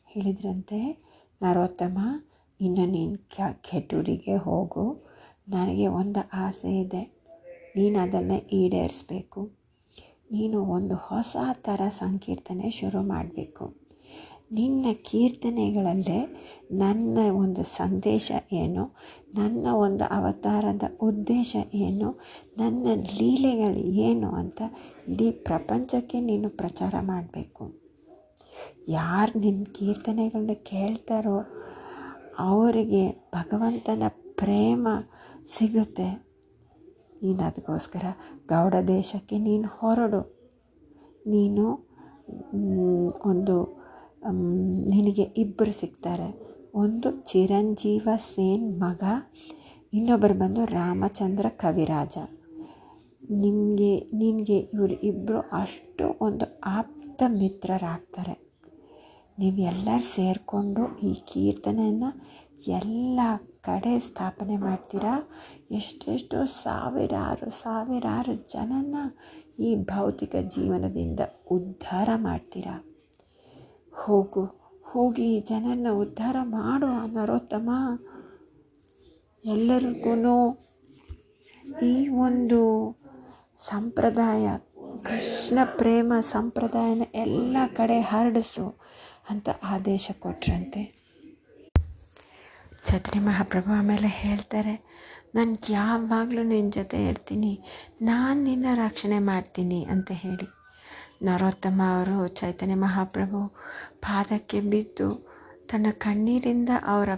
ಹೇಳಿದ್ರಂತೆ, 0.07 0.79
ನರೋತ್ತಮ 1.41 1.97
ಇನ್ನು 2.61 2.85
ನೀನು 2.85 3.17
ಕೆಟ್ಟೂರಿಗೆ 3.61 4.35
ಹೋಗು. 4.35 5.03
ನನಗೆ 5.49 5.87
ಒಂದು 5.87 6.29
ಆಸೆ 6.33 6.79
ಇದೆ. 6.79 7.03
ನೀನು 7.75 7.99
ಅದನ್ನು 7.99 8.47
ಈಡೇರಿಸ್ಬೇಕು. 8.47 9.41
ನೀನು 10.31 10.61
ಒಂದು 10.61 10.95
ಹೊಸ 10.95 11.37
ಥರ 11.53 11.81
ಸಂಕೀರ್ತನೆ 11.89 12.71
ಶುರು 12.71 13.01
ಮಾಡಬೇಕು. 13.01 13.81
ನಿನ್ನ 14.51 14.85
ಕೀರ್ತನೆಗಳಲ್ಲೇ 14.93 16.41
ನನ್ನ 16.71 17.17
ಒಂದು 17.31 17.63
ಸಂದೇಶ 17.63 18.31
ಏನು? 18.51 18.95
ನನ್ನ 19.33 19.67
ಒಂದು 19.71 20.03
ಅವತಾರದ 20.03 20.83
ಉದ್ದೇಶ 21.01 21.55
ಏನು? 21.73 22.19
ನನ್ನ 22.57 22.87
ಲೀಲೆಗಳು 22.95 23.77
ಏನು 23.77 24.29
ಅಂತ 24.31 24.61
ಇಡೀ 25.07 25.31
ಪ್ರಪಂಚಕ್ಕೆ 25.31 26.19
ನೀನು 26.19 26.49
ಪ್ರಚಾರ 26.49 26.95
ಮಾಡಬೇಕು. 27.01 27.81
ಯಾರು 28.87 29.39
ನಿನ್ನ 29.39 29.63
ಕೀರ್ತನೆಗಳನ್ನ 29.63 30.53
ಕೇಳ್ತಾರೋ 30.53 31.37
ಅವರಿಗೆ 32.49 33.03
ಭಗವಂತನ 33.35 34.03
ಪ್ರೇಮ 34.41 34.87
ಸಿಗುತ್ತೆ. 35.55 36.09
ನೀನು 37.23 37.41
ಅದಕ್ಕೋಸ್ಕರ 37.47 38.05
ಗೌಡ 38.51 38.75
ದೇಶಕ್ಕೆ 38.87 39.37
ನೀನು 39.47 39.67
ಹೊರಡು. 39.79 40.21
ನೀನು 41.33 41.65
ಒಂದು 43.31 43.55
ನಿನಗೆ 44.91 45.25
ಇಬ್ಬರು 45.43 45.73
ಸಿಗ್ತಾರೆ. 45.81 46.29
ಒಂದು 46.83 47.09
ಚಿರಂಜೀವ 47.29 48.09
ಸೇನ್ 48.31 48.67
ಮಗ 48.83 49.03
ಇನ್ನೊಬ್ಬರು 49.93 50.35
ಬಂದು 50.41 50.61
ರಾಮಚಂದ್ರ 50.77 51.47
ಕವಿರಾಜ. 51.63 52.15
ನಿಮಗೆ, 53.43 53.91
ನಿನಗೆ 54.21 54.57
ಇವರು 54.73 54.95
ಇಬ್ಬರು 55.09 55.39
ಅಷ್ಟು 55.61 56.05
ಒಂದು 56.27 56.45
ಆಪ್ತ 56.77 57.23
ಮಿತ್ರರಾಗ್ತಾರೆ. 57.39 58.35
ನೀವು 59.41 59.57
ಎಲ್ಲರೂ 59.61 60.05
ಸೇರಿಕೊಂಡು 60.15 60.83
ಈ 60.99 61.13
ಕೀರ್ತನೆಯನ್ನು 61.13 62.09
ಎಲ್ಲ 62.67 63.19
ಕಡೆ 63.61 63.99
ಸ್ಥಾಪನೆ 63.99 64.57
ಮಾಡ್ತೀರಾ? 64.57 65.13
ಎಷ್ಟೆಷ್ಟು 65.71 66.45
ಸಾವಿರಾರು 66.45 67.49
ಸಾವಿರಾರು 67.51 68.33
ಜನನ 68.53 68.95
ಈ 69.59 69.75
ಭೌತಿಕ 69.75 70.35
ಜೀವನದಿಂದ 70.55 71.19
ಉದ್ಧಾರ 71.51 72.09
ಮಾಡ್ತೀರಾ? 72.15 72.75
ಹೋಗು, 73.93 74.43
ಹೋಗಿ 74.83 75.29
ಜನನ 75.39 75.87
ಉದ್ಧಾರ 75.93 76.37
ಮಾಡು 76.41 76.89
ನರೋತ್ತಮ. 77.13 77.69
ಎಲ್ಲರಿಗೂ 79.45 80.35
ಈ 81.83 82.07
ಒಂದು 82.07 82.61
ಸಂಪ್ರದಾಯ, 83.59 84.45
ಕೃಷ್ಣ 85.03 85.59
ಪ್ರೇಮ 85.77 86.13
ಸಂಪ್ರದಾಯನ 86.19 87.01
ಎಲ್ಲ 87.15 87.57
ಕಡೆ 87.75 88.01
ಹರಡಿಸು. 88.01 88.65
ಅಂತ 89.31 89.49
ಆದೇಶ 89.73 90.11
ಕೊಟ್ರಂತೆ. 90.19 90.81
ಛತ್ರಿ 92.89 93.19
ಮಹಾಪ್ರಭು 93.19 93.71
ಆಮೇಲೆ 93.79 94.09
ಹೇಳ್ತಾರೆ, 94.21 94.73
ನಾನು 95.35 95.53
ಯಾವಾಗಲೂ 95.71 96.43
ನಿನ್ನ 96.43 96.71
ಜೊತೆ 96.71 96.99
ಇರ್ತೀನಿ, 97.05 97.51
ನಾನು 98.01 98.37
ನಿನ್ನ 98.43 98.67
ರಕ್ಷಣೆ 98.75 99.19
ಮಾಡ್ತೀನಿ 99.29 99.79
ಅಂತ 99.93 100.11
ಹೇಳಿ. 100.23 100.47
ನರೋತ್ತಮ 101.27 101.81
ಅವರು 101.95 102.15
ಚೈತನ್ಯ 102.39 102.77
ಮಹಾಪ್ರಭು 102.85 103.39
ಪಾದಕ್ಕೆ 104.05 104.59
ಬಿದ್ದು 104.71 105.09
ತನ್ನ 105.71 105.87
ಕಣ್ಣೀರಿಂದ 106.05 106.71
ಅವರ 106.93 107.09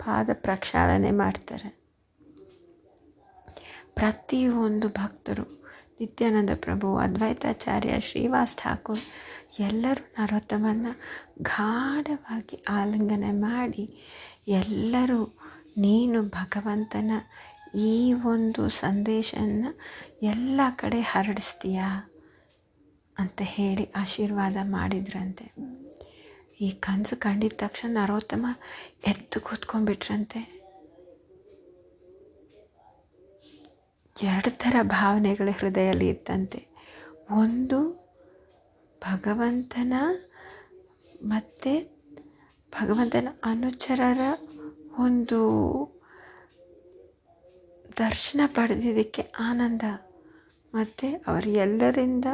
ಪಾದ 0.00 0.30
ಪ್ರಕ್ಷಾಳನೆ 0.46 1.10
ಮಾಡ್ತಾರೆ. 1.22 1.68
ಪ್ರತಿಯೊಂದು 3.98 4.88
ಭಕ್ತರು 5.00 5.44
ನಿತ್ಯಾನಂದ 5.98 6.52
ಪ್ರಭು, 6.64 6.88
ಅದ್ವೈತಾಚಾರ್ಯ 6.96 7.94
ಶ್ರೀವಾಸ್ 8.08 8.54
ಠಾಕೂರ್ 8.62 9.02
ಎಲ್ಲರೂ 9.60 10.22
ನರೋತ್ತಮನ್ನ 10.22 10.86
ಗಾಢವಾಗಿ 11.42 12.62
ಆಲಿಂಗನ 12.68 13.24
ಮಾಡಿ 13.30 13.98
ಎಲ್ಲರೂ, 14.48 15.38
ನೀನು 15.76 16.22
ಭಗವಂತನ 16.22 17.10
ಈ 17.74 18.12
ಒಂದು 18.12 18.68
ಸಂದೇಶನ 18.68 19.66
ಎಲ್ಲ 20.22 20.60
ಕಡೆ 20.76 21.00
ಹರಡಿಸ್ತೀಯ? 21.00 21.80
ಅಂತ 23.18 23.42
ಹೇಳಿ 23.42 23.90
ಆಶೀರ್ವಾದ 23.96 24.56
ಮಾಡಿದ್ರಂತೆ. 24.62 25.52
ಈ 26.60 26.70
ಕನಸು 26.70 27.20
ಕಂಡಿದ 27.20 27.52
ತಕ್ಷಣ 27.56 27.98
ನರೋತ್ತಮ 28.00 28.46
ಎದ್ದು 29.06 29.40
ಕೂತ್ಕೊಂಡ್ಬಿಟ್ರಂತೆ. 29.40 30.60
ಎರಡು 34.22 34.58
ಥರ 34.58 34.76
ಭಾವನೆಗಳು 34.82 35.58
ಹೃದಯದಲ್ಲಿ 35.58 36.08
ಇತ್ತಂತೆ. 36.08 36.66
ಒಂದು 37.30 37.99
ಭಗವಂತನ 39.00 39.92
ಮತ್ತು 41.22 41.72
ಭಗವಂತನ 42.72 43.28
ಅನುಚರರ 43.44 44.20
ಒಂದು 44.98 45.40
ದರ್ಶನ 47.98 48.40
ಪಡೆದಿದ್ದಕ್ಕೆ 48.46 49.22
ಆನಂದ. 49.22 49.82
ಮತ್ತು 50.74 51.24
ಅವರು 51.26 51.50
ಎಲ್ಲರಿಂದ 51.50 52.24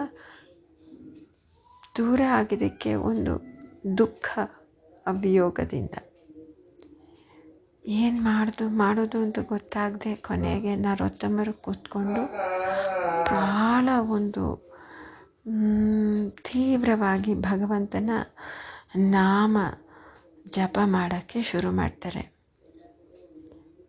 ದೂರ 1.98 2.20
ಆಗಿದ್ದಕ್ಕೆ 2.30 2.94
ಒಂದು 2.94 3.34
ದುಃಖ 3.98 4.38
ಅಭಿಯೋಗದಿಂದ. 5.06 5.94
ಏನು 7.84 8.22
ಮಾಡ್ದು, 8.22 8.68
ಮಾಡೋದು 8.68 9.18
ಅಂತ 9.18 9.38
ಗೊತ್ತಾಗದೆ 9.38 10.14
ಕೊನೆಗೆ 10.16 10.76
ನರೋತ್ತಮರು 10.76 11.52
ಕೂತ್ಕೊಂಡು 11.52 12.22
ಭಾಳ 13.30 13.88
ಒಂದು 14.10 14.65
ತೀವ್ರವಾಗಿ 16.48 17.34
ಭಗವಂತನ 17.34 18.10
ನಾಮ 18.96 19.56
ಜಪ 20.54 20.78
ಮಾಡೋಕ್ಕೆ 20.84 21.42
ಶುರು 21.42 21.70
ಮಾಡ್ತಾರೆ. 21.70 22.22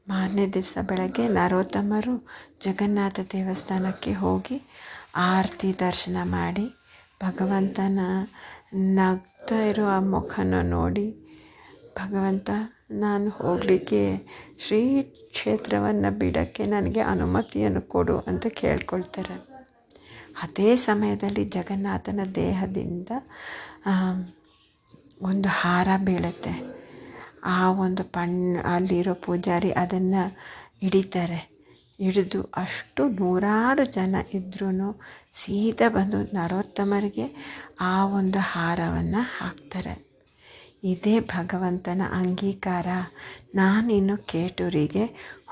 ಮಾರನೇ 0.09 0.45
ದಿವಸ 0.47 0.77
ಬೆಳಗ್ಗೆ 0.81 1.27
ನರೋತ್ತಮರು 1.27 2.13
ಜಗನ್ನಾಥ 2.65 3.19
ದೇವಸ್ಥಾನಕ್ಕೆ 3.33 4.13
ಹೋಗಿ 4.13 4.57
ಆರತಿ 5.15 5.71
ದರ್ಶನ 5.79 6.17
ಮಾಡಿ 6.23 6.65
ಭಗವಂತನ 7.23 7.99
ನಗ್ತಾ 8.99 9.59
ಇರೋ 9.61 9.85
ಆ 9.87 9.99
ಮುಖನ 10.13 10.61
ನೋಡಿ 10.69 11.07
ಭಗವಂತ, 11.97 12.49
ನಾನು 12.91 13.29
ಹೋಗಲಿಕ್ಕೆ 13.29 14.01
ಶ್ರೀ 14.63 14.81
ಕ್ಷೇತ್ರವನ್ನು 15.01 16.19
ಬಿಡೋಕ್ಕೆ 16.19 16.65
ನನಗೆ 16.65 16.99
ಅನುಮತಿಯನ್ನು 17.13 17.81
ಕೊಡು 17.81 18.17
ಅಂತ 18.19 18.45
ಕೇಳ್ಕೊಳ್ತಾರೆ. 18.47 19.56
ಅದೇ 20.43 20.75
ಸಮಯದಲ್ಲಿ 20.75 21.45
ಜಗನ್ನಾಥನ 21.45 22.19
ದೇಹದಿಂದ 22.35 23.09
ಒಂದು 25.21 25.49
ಹಾರ 25.49 25.87
ಬೀಳುತ್ತೆ. 25.97 26.53
ಆ 27.45 27.71
ಒಂದು 27.71 28.03
ಪಣ್ 28.03 28.39
ಅಲ್ಲಿರೋ 28.65 29.13
ಪೂಜಾರಿ 29.25 29.71
ಅದನ್ನು 29.71 30.23
ಹಿಡಿತಾರೆ. 30.81 31.39
ಹಿಡಿದು 31.99 32.41
ಅಷ್ಟು 32.55 33.03
ನೂರಾರು 33.09 33.85
ಜನ 33.91 34.15
ಇದ್ರೂ 34.33 34.89
ಸೀದಾ 35.33 35.87
ಬಂದು 35.89 36.19
ನರೋತ್ತಮರಿಗೆ 36.35 37.25
ಆ 37.81 38.05
ಒಂದು 38.05 38.39
ಹಾರವನ್ನು 38.39 39.21
ಹಾಕ್ತಾರೆ. 39.37 39.95
ಇದೇ 40.83 41.19
ಭಗವಂತನ 41.19 42.01
ಅಂಗೀಕಾರ. 42.11 42.87
ನಾನಿನ್ನು 43.55 44.17
ಕೇಟೂರಿಗೆ 44.25 45.05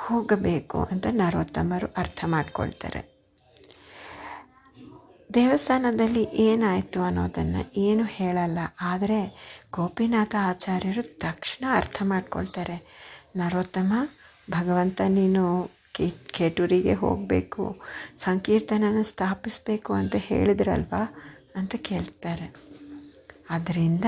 ಹೋಗಬೇಕು 0.06 0.80
ಅಂತ 0.84 1.08
ನರೋತ್ತಮರು 1.12 1.88
ಅರ್ಥ 1.98 2.22
ಮಾಡ್ಕೊಳ್ತಾರೆ. 2.28 3.02
ದೇವಸ್ಥಾನದಲ್ಲಿ 5.36 6.24
ಏನಾಯಿತು 6.24 7.02
ಅನ್ನೋದನ್ನು 7.02 7.62
ಏನು 7.78 8.04
ಹೇಳಲ್ಲ. 8.04 8.60
ಆದರೆ 8.82 9.20
ಗೋಪಿನಾಥ 9.72 10.36
ಆಚಾರ್ಯರು 10.40 11.04
ತಕ್ಷಣ 11.20 11.66
ಅರ್ಥ 11.76 11.98
ಮಾಡ್ಕೊಳ್ತಾರೆ. 12.04 12.78
ನರೋತ್ತಮ, 13.36 13.94
ಭಗವಂತ 14.52 15.02
ನೀನು 15.08 15.72
ಕೆಟೂರಿಗೆ 16.32 16.94
ಹೋಗಬೇಕು, 16.94 17.82
ಸಂಕೀರ್ತನನ 18.18 19.02
ಸ್ಥಾಪಿಸಬೇಕು 19.02 19.94
ಅಂತ 19.94 20.16
ಹೇಳಿದ್ರಲ್ವಾ 20.16 21.04
ಅಂತ 21.56 21.76
ಕೇಳ್ತಾರೆ. 21.76 22.54
ಅದರಿಂದ 23.50 24.06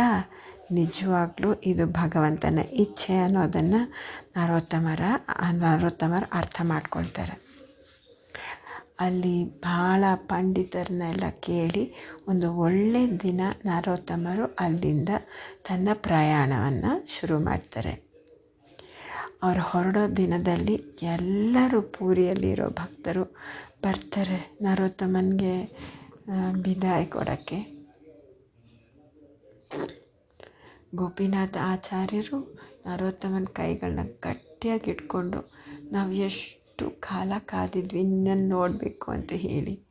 ನಿಜವಾಗ್ಲೂ 0.71 1.53
ಇದು 1.53 1.85
ಭಗವಂತನ 1.85 2.59
ಇಚ್ಛೆ 2.73 3.17
ಅನ್ನೋದನ್ನು 3.17 3.81
ನರೋತ್ತಮರ, 4.37 5.01
ನರೋತ್ತಮರು 5.51 6.29
ಅರ್ಥ 6.33 6.61
ಮಾಡ್ಕೊಳ್ತಾರೆ. 6.63 7.46
ಅಲ್ಲಿ 8.99 9.35
ಭಾಳ 9.61 10.03
ಪಂಡಿತರನ್ನೆಲ್ಲ 10.29 11.25
ಕೇಳಿ 11.39 11.83
ಒಂದು 12.27 12.47
ಒಳ್ಳೆಯ 12.55 13.07
ದಿನ 13.23 13.41
ನರೋತ್ತಮರು 13.65 14.45
ಅಲ್ಲಿಂದ 14.59 15.11
ತನ್ನ 15.67 15.89
ಪ್ರಯಾಣವನ್ನು 16.07 17.07
ಶುರು 17.07 17.39
ಮಾಡ್ತಾರೆ. 17.39 17.93
ಅವ್ರು 19.43 19.61
ಹೊರಡೋ 19.61 20.03
ದಿನದಲ್ಲಿ 20.17 20.75
ಎಲ್ಲರೂ 21.15 21.81
ಪೂರಿಯಲ್ಲಿರೋ 21.95 22.67
ಭಕ್ತರು 22.69 23.23
ಬರ್ತಾರೆ 23.83 24.37
ನರೋತ್ತಮನಿಗೆ 24.61 25.55
ಬಿದಾಯ 26.61 27.05
ಕೊಡೋಕ್ಕೆ. 27.05 27.59
ಗೋಪಿನಾಥ 30.95 31.57
ಆಚಾರ್ಯರು 31.71 32.37
ನರೋತ್ತಮನ 32.85 33.47
ಕೈಗಳನ್ನ 33.53 34.03
ಗಟ್ಟಿಯಾಗಿ 34.23 34.89
ಇಟ್ಕೊಂಡು 34.91 35.39
ನಾವು 35.91 36.11
ಎಷ್ಟು 36.27 36.56
ಕಾಲ 36.85 37.33
ಕಾದಿದ್ವಿ 37.39 38.03
ನಿನ್ನನ್ನು 38.03 38.47
ನೋಡಬೇಕು 38.47 39.11
ಅಂತ 39.11 39.33
ಹೇಳಿ. 39.33 39.87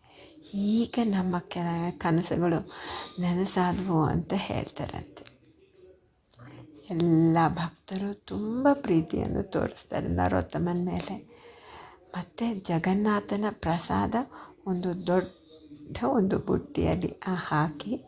ಈಗ 0.55 0.99
ನಮ್ಮ 1.05 1.39
ಕೆಲ 1.39 1.67
ಕನಸುಗಳು 1.99 2.73
ನನಸಾದವು 3.19 4.03
ಅಂತ 4.03 4.33
ಹೇಳ್ತಾರಂತೆ. 4.37 5.37
ಎಲ್ಲ 6.91 7.39
ಭಕ್ತರು 7.49 8.15
ತುಂಬ 8.15 8.69
ಪ್ರೀತಿಯನ್ನು 8.73 9.43
ತೋರಿಸ್ತಾರೆ 9.43 10.09
ನರೋತ್ತಮನ 10.09 10.77
ಮೇಲೆ. 10.85 11.37
ಮತ್ತು 12.17 12.65
ಜಗನ್ನಾಥನ 12.65 13.45
ಪ್ರಸಾದ 13.51 14.15
ಒಂದು 14.67 15.07
ದೊಡ್ಡ 15.07 16.05
ಒಂದು 16.05 16.39
ಬುಟ್ಟಿಯಲ್ಲಿ 16.39 17.21
ಹಾಕಿ 17.35 18.05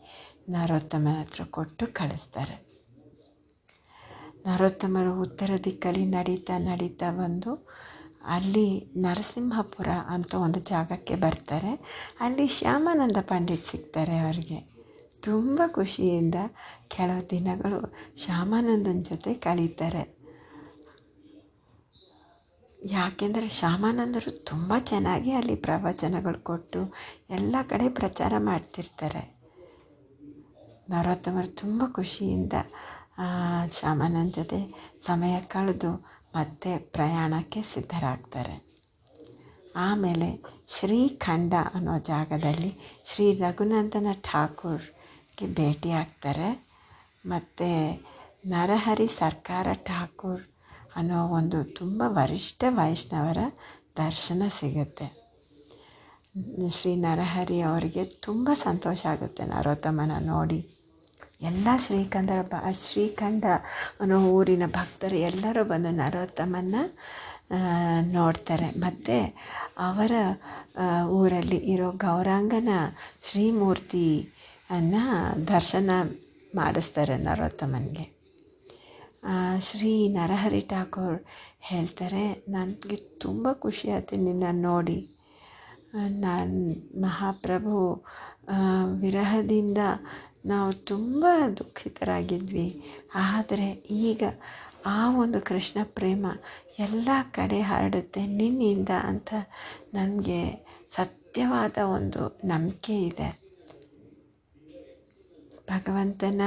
ನರೋತ್ತಮನ 0.49 1.19
ಹತ್ರ 1.19 1.43
ಕೊಟ್ಟು 1.43 1.93
ಕಳಿಸ್ತಾರೆ. 1.93 2.69
ನರೋತ್ತಮರು 4.45 5.21
ಉತ್ತರ 5.21 5.51
ದಿಕ್ಕಲ್ಲಿ 5.63 6.05
ನಡೀತಾ 6.05 6.57
ನಡೀತಾ 6.57 7.11
ಬಂದು 7.11 7.68
ಅಲ್ಲಿ 8.21 8.91
ನರಸಿಂಹಪುರ 8.97 9.87
ಅಂತ 10.07 10.33
ಒಂದು 10.33 10.59
ಜಾಗಕ್ಕೆ 10.59 11.15
ಬರ್ತಾರೆ. 11.15 11.71
ಅಲ್ಲಿ 12.19 12.47
ಶ್ಯಾಮಾನಂದ 12.47 13.17
ಪಂಡಿತ್ 13.21 13.65
ಸಿಗ್ತಾರೆ 13.65 14.17
ಅವರಿಗೆ. 14.17 14.79
ತುಂಬ 15.21 15.61
ಖುಷಿಯಿಂದ 15.67 16.35
ಕೆಲವು 16.87 17.29
ದಿನಗಳು 17.29 17.95
ಶ್ಯಾಮಾನಂದನ 18.17 18.99
ಜೊತೆ 18.99 19.33
ಕಳೀತಾರೆ. 19.33 20.19
ಯಾಕೆಂದರೆ 22.85 23.49
ಶ್ಯಾಮಾನಂದರು 23.49 24.45
ತುಂಬ 24.45 24.73
ಚೆನ್ನಾಗಿ 24.77 25.31
ಅಲ್ಲಿ 25.31 25.55
ಪ್ರವಚನಗಳು 25.55 26.39
ಕೊಟ್ಟು 26.39 26.93
ಎಲ್ಲ 27.29 27.55
ಕಡೆ 27.69 27.89
ಪ್ರಚಾರ 27.89 28.33
ಮಾಡ್ತಿರ್ತಾರೆ. 28.37 29.39
ನರೋತ್ತಮರು 30.89 31.47
ತುಂಬ 31.47 31.83
ಖುಷಿಯಿಂದ 31.91 32.53
ಶ್ಯಾಮಾನಂದ 33.69 34.31
ಜೊತೆ 34.31 34.59
ಸಮಯ 35.05 35.39
ಕಳೆದು 35.39 36.18
ಮತ್ತೆ 36.35 36.71
ಪ್ರಯಾಣಕ್ಕೆ 36.95 37.61
ಸಿದ್ಧರಾಗ್ತಾರೆ. 37.61 38.55
ಆಮೇಲೆ 39.87 40.29
ಶ್ರೀಖಂಡ 40.75 41.53
ಅನ್ನೋ 41.73 41.95
ಜಾಗದಲ್ಲಿ 42.11 42.71
ಶ್ರೀ 43.09 43.25
ರಘುನಂದನ 43.33 44.07
ಠಾಕೂರ್ಗೆ 44.27 45.47
ಭೇಟಿ 45.57 45.91
ಆಗ್ತಾರೆ 45.91 46.49
ಮತ್ತು 47.25 47.69
ನರಹರಿ 48.45 49.07
ಸರ್ಕಾರ 49.21 49.67
ಠಾಕೂರ್ 49.87 50.43
ಅನ್ನೋ 50.95 51.19
ಒಂದು 51.39 51.59
ತುಂಬ 51.77 52.01
ವರಿಷ್ಠ 52.07 52.63
ವೈಷ್ಣವರ 52.69 53.39
ದರ್ಶನ 53.97 54.43
ಸಿಗುತ್ತೆ. 54.59 55.07
ಶ್ರೀ 56.77 56.91
ನರಹರಿ 56.95 57.59
ಅವರಿಗೆ 57.61 58.03
ತುಂಬ 58.27 58.49
ಸಂತೋಷ 58.53 59.01
ಆಗುತ್ತೆ 59.05 59.43
ನರೋತ್ತಮನ 59.45 60.11
ನೋಡಿ. 60.25 60.59
ಎಲ್ಲ 61.41 61.67
ಶ್ರೀಕಂಠ 61.83 62.31
ಬ 62.51 62.55
ಶ್ರೀಖಂಡ 62.85 63.45
ಅನ್ನೋ 64.01 64.17
ಊರಿನ 64.37 64.65
ಭಕ್ತರು 64.77 65.17
ಎಲ್ಲರೂ 65.29 65.61
ಬಂದು 65.63 65.91
ನರೋತ್ತಮನ್ನು 65.99 66.81
ನೋಡ್ತಾರೆ. 68.15 68.67
ಮತ್ತು 68.77 69.15
ಅವರ 69.87 70.11
ಊರಲ್ಲಿ 71.19 71.59
ಇರೋ 71.73 71.89
ಗೌರಾಂಗನ 72.05 72.71
ಶ್ರೀಮೂರ್ತಿಯನ್ನು 73.27 75.03
ದರ್ಶನ 75.47 75.89
ಮಾಡಿಸ್ತಾರೆ 76.55 77.15
ನರೋತ್ತಮನಿಗೆ. 77.27 78.05
ಶ್ರೀ 79.67 79.93
ನರಹರಿ 80.17 80.61
ಠಾಕೂರ್ 80.71 81.17
ಹೇಳ್ತಾರೆ, 81.69 82.23
ನನಗೆ 82.49 82.97
ತುಂಬ 83.23 83.47
ಖುಷಿ 83.63 83.87
ಆಯ್ತು 83.95 84.17
ನಿನ್ನ 84.27 84.45
ನೋಡಿ. 84.67 84.99
ನಾನು 86.25 86.59
ಮಹಾಪ್ರಭು 87.01 87.77
ವಿರಹದಿಂದ 89.01 89.79
ನಾವು 90.45 90.73
ತುಂಬ 90.73 91.25
ದುಃಖಿತರಾಗಿದ್ವಿ. 91.57 92.83
ಆದರೆ 93.15 93.69
ಈಗ 93.89 94.23
ಆ 94.85 95.15
ಒಂದು 95.15 95.41
ಕೃಷ್ಣ 95.41 95.77
ಪ್ರೇಮ 95.83 96.25
ಎಲ್ಲ 96.79 97.09
ಕಡೆ 97.31 97.61
ಹರಡುತ್ತೆ 97.61 98.25
ನಿನ್ನಿಂದ 98.25 98.89
ಅಂತ 99.03 99.33
ನನಗೆ 99.93 100.69
ಸತ್ಯವಾದ 100.89 101.77
ಒಂದು 101.77 102.39
ನಂಬಿಕೆ 102.47 103.01
ಇದೆ. 103.01 103.49
ಭಗವಂತನ 105.69 106.41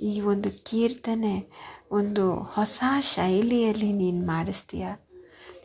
ಈ 0.00 0.20
ಒಂದು 0.20 0.64
ಕೀರ್ತನೆ 0.64 1.52
ಒಂದು 1.90 2.34
ಹೊಸ 2.34 2.82
ಶೈಲಿಯಲ್ಲಿ 3.00 3.92
ನೀನು 3.92 4.26
ಮಾಡಿಸ್ತೀಯ? 4.26 4.86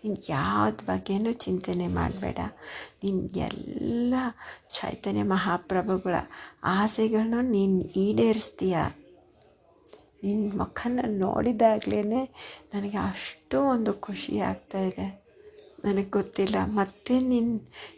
ನೀನು 0.03 0.17
ಯಾವ್ದು 0.29 0.85
ಬಗ್ಗೆನೂ 0.85 1.31
ಚಿಂತನೆ 1.31 1.87
ಮಾಡಬೇಡ. 1.87 2.39
ನೀನು 3.03 3.39
ಎಲ್ಲ 3.39 4.13
ಚೈತನ್ಯ 4.71 5.23
ಮಹಾಪ್ರಭುಗಳ 5.23 6.15
ಆಸೆಗಳನ್ನು 6.63 7.41
ನೀನು 7.41 7.81
ಈಡೇರಿಸ್ತೀಯ. 7.81 8.77
ನಿನ್ನ 10.23 10.57
ಮುಖನ 10.57 10.99
ನೋಡಿದಾಗಲೇ 11.05 12.01
ನನಗೆ 12.73 12.97
ಅಷ್ಟು 12.97 13.61
ಒಂದು 13.61 13.93
ಖುಷಿ 13.93 14.39
ಆಗ್ತಾ 14.39 14.79
ಇದೆ. 14.79 15.07
ನನಗೆ 15.85 16.09
ಗೊತ್ತಿಲ್ಲ, 16.09 16.55
ಮತ್ತೆ 16.65 17.19
ನಿನ್ನ 17.19 17.57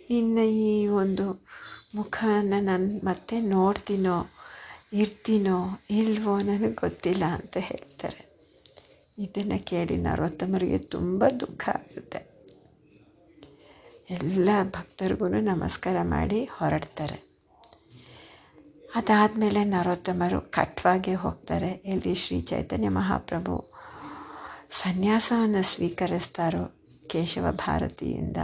ನಿನ್ನ 0.10 0.38
ಈ 0.40 0.88
ಒಂದು 0.88 1.26
ಮುಖವನ್ನು 1.96 2.64
ನಾನು 2.64 3.06
ಮತ್ತೆ 3.06 3.42
ನೋಡ್ತೀನೋ, 3.42 4.18
ಇರ್ತೀನೋ, 4.94 5.80
ಇಲ್ವೋ 5.90 6.38
ನನಗೆ 6.42 6.76
ಗೊತ್ತಿಲ್ಲ 6.76 7.24
ಅಂತ 7.24 7.58
ಹೇಳ್ತಾರೆ. 7.58 8.31
ಇದನ್ನು 9.22 9.66
ಕೇಳಿ 9.66 9.98
ನರೋತ್ತಮರಿಗೆ 9.98 10.78
ತುಂಬ 10.78 11.26
ದುಃಖ 11.40 11.70
ಆಗುತ್ತೆ. 11.70 12.32
ಎಲ್ಲ 14.10 14.50
ಭಕ್ತರಿಗೂ 14.64 15.28
ನಮಸ್ಕಾರ 15.28 15.96
ಮಾಡಿ 16.02 16.46
ಹೊರಡ್ತಾರೆ. 16.46 17.32
ಅದಾದಮೇಲೆ 18.96 19.64
ನರೋತ್ತಮರು 19.64 20.42
ಕಟ್ವಾಗೆ 20.42 21.14
ಹೋಗ್ತಾರೆ. 21.14 21.68
ಎಲ್ಲಿ 21.68 22.16
ಶ್ರೀ 22.16 22.42
ಚೈತನ್ಯ 22.42 22.90
ಮಹಾಪ್ರಭು 22.90 23.72
ಸನ್ಯಾಸವನ್ನು 24.72 25.64
ಸ್ವೀಕರಿಸ್ತಾರೋ 25.64 26.80
ಕೇಶವ 27.08 27.52
ಭಾರತಿಯಿಂದ. 27.52 28.38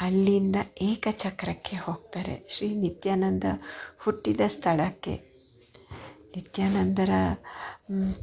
ಅಲ್ಲಿಂದ 0.00 0.56
ಏಕಚಕ್ರಕ್ಕೆ 0.82 1.76
ಹೋಗ್ತಾರೆ. 1.76 2.46
ಶ್ರೀ 2.48 2.74
ನಿತ್ಯಾನಂದ 2.74 3.44
ಹುಟ್ಟಿದ 3.98 4.40
ಸ್ಥಳಕ್ಕೆ. 4.48 5.32
ನಿತ್ಯಾನಂದರ 6.36 7.10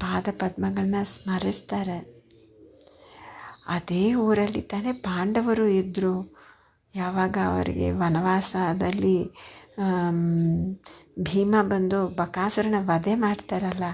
ಪಾದ 0.01 0.27
ಪದ್ಮಗಳನ್ನ 0.41 0.99
ಸ್ಮರಿಸ್ತಾರೆ. 1.13 1.97
ಅದೇ 3.67 4.03
ಊರಲ್ಲಿ 4.25 4.61
ತಾನೇ 4.71 4.91
ಪಾಂಡವರು 5.07 5.65
ಇದ್ದರು 5.81 6.13
ಯಾವಾಗ 6.93 7.35
ಅವರಿಗೆ 7.49 7.87
ವನವಾಸದಲ್ಲಿ 8.01 9.17
ಭೀಮ 11.27 11.55
ಬಂದು 11.71 11.99
ಬಕಾಸುರನ 12.15 12.77
ವಧೆ 12.89 13.13
ಮಾಡ್ತಾರಲ್ಲ, 13.15 13.85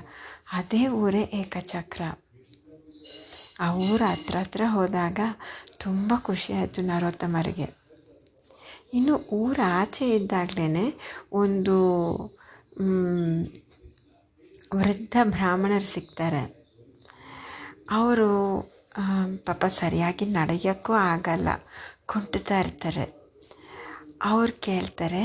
ಅದೇ 0.53 0.82
ಊರೇ 1.01 1.23
ಏಕಚಕ್ರ. 1.41 2.01
ಆ 3.59 3.67
ಊರು 3.86 4.05
ಹತ್ರ 4.05 4.36
ಹತ್ರ 4.38 4.63
ಹೋದಾಗ 4.67 5.19
ತುಂಬ 5.84 6.13
ಖುಷಿ 6.23 6.51
ಆಯಿತು 6.53 6.82
ನರೋತ್ತಮರಿಗೆ. 6.82 7.67
ಇನ್ನು 8.93 9.15
ಊರ 9.39 9.57
ಆಚೆ 9.80 10.05
ಇದ್ದಾಗಲೇ 10.09 10.86
ಒಂದು 11.41 11.78
ವೃದ್ಧ 14.74 15.18
ಬ್ರಾಹ್ಮಣರು 15.24 15.88
ಸಿಗ್ತಾರೆ. 15.93 16.43
ಅವರು 17.91 18.30
ಪಾಪ 19.45 19.66
ಸರಿಯಾಗಿ 19.66 20.26
ನಡೆಯೋಕ್ಕೂ 20.26 20.93
ಆಗಲ್ಲ, 20.93 21.49
ಕುಂಟುತ್ತಾ 22.05 22.59
ಇರ್ತಾರೆ. 22.59 23.05
ಅವ್ರು 24.24 24.53
ಕೇಳ್ತಾರೆ, 24.61 25.24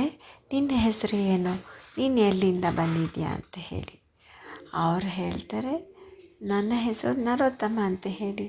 ನಿನ್ನ 0.53 0.71
ಹೆಸರು 0.75 1.17
ಏನು? 1.17 1.55
ನೀನು 1.99 2.19
ಎಲ್ಲಿಂದ 2.21 2.65
ಬಂದಿದ್ಯಾ? 2.71 3.29
ಅಂತ 3.29 3.57
ಹೇಳಿ. 3.59 3.97
ಅವ್ರು 4.75 5.09
ಹೇಳ್ತಾರೆ, 5.09 5.75
ನನ್ನ 6.43 6.73
ಹೆಸರು 6.77 7.13
ನರೋತ್ತಮ 7.13 7.79
ಅಂತ 7.83 8.07
ಹೇಳಿ. 8.09 8.47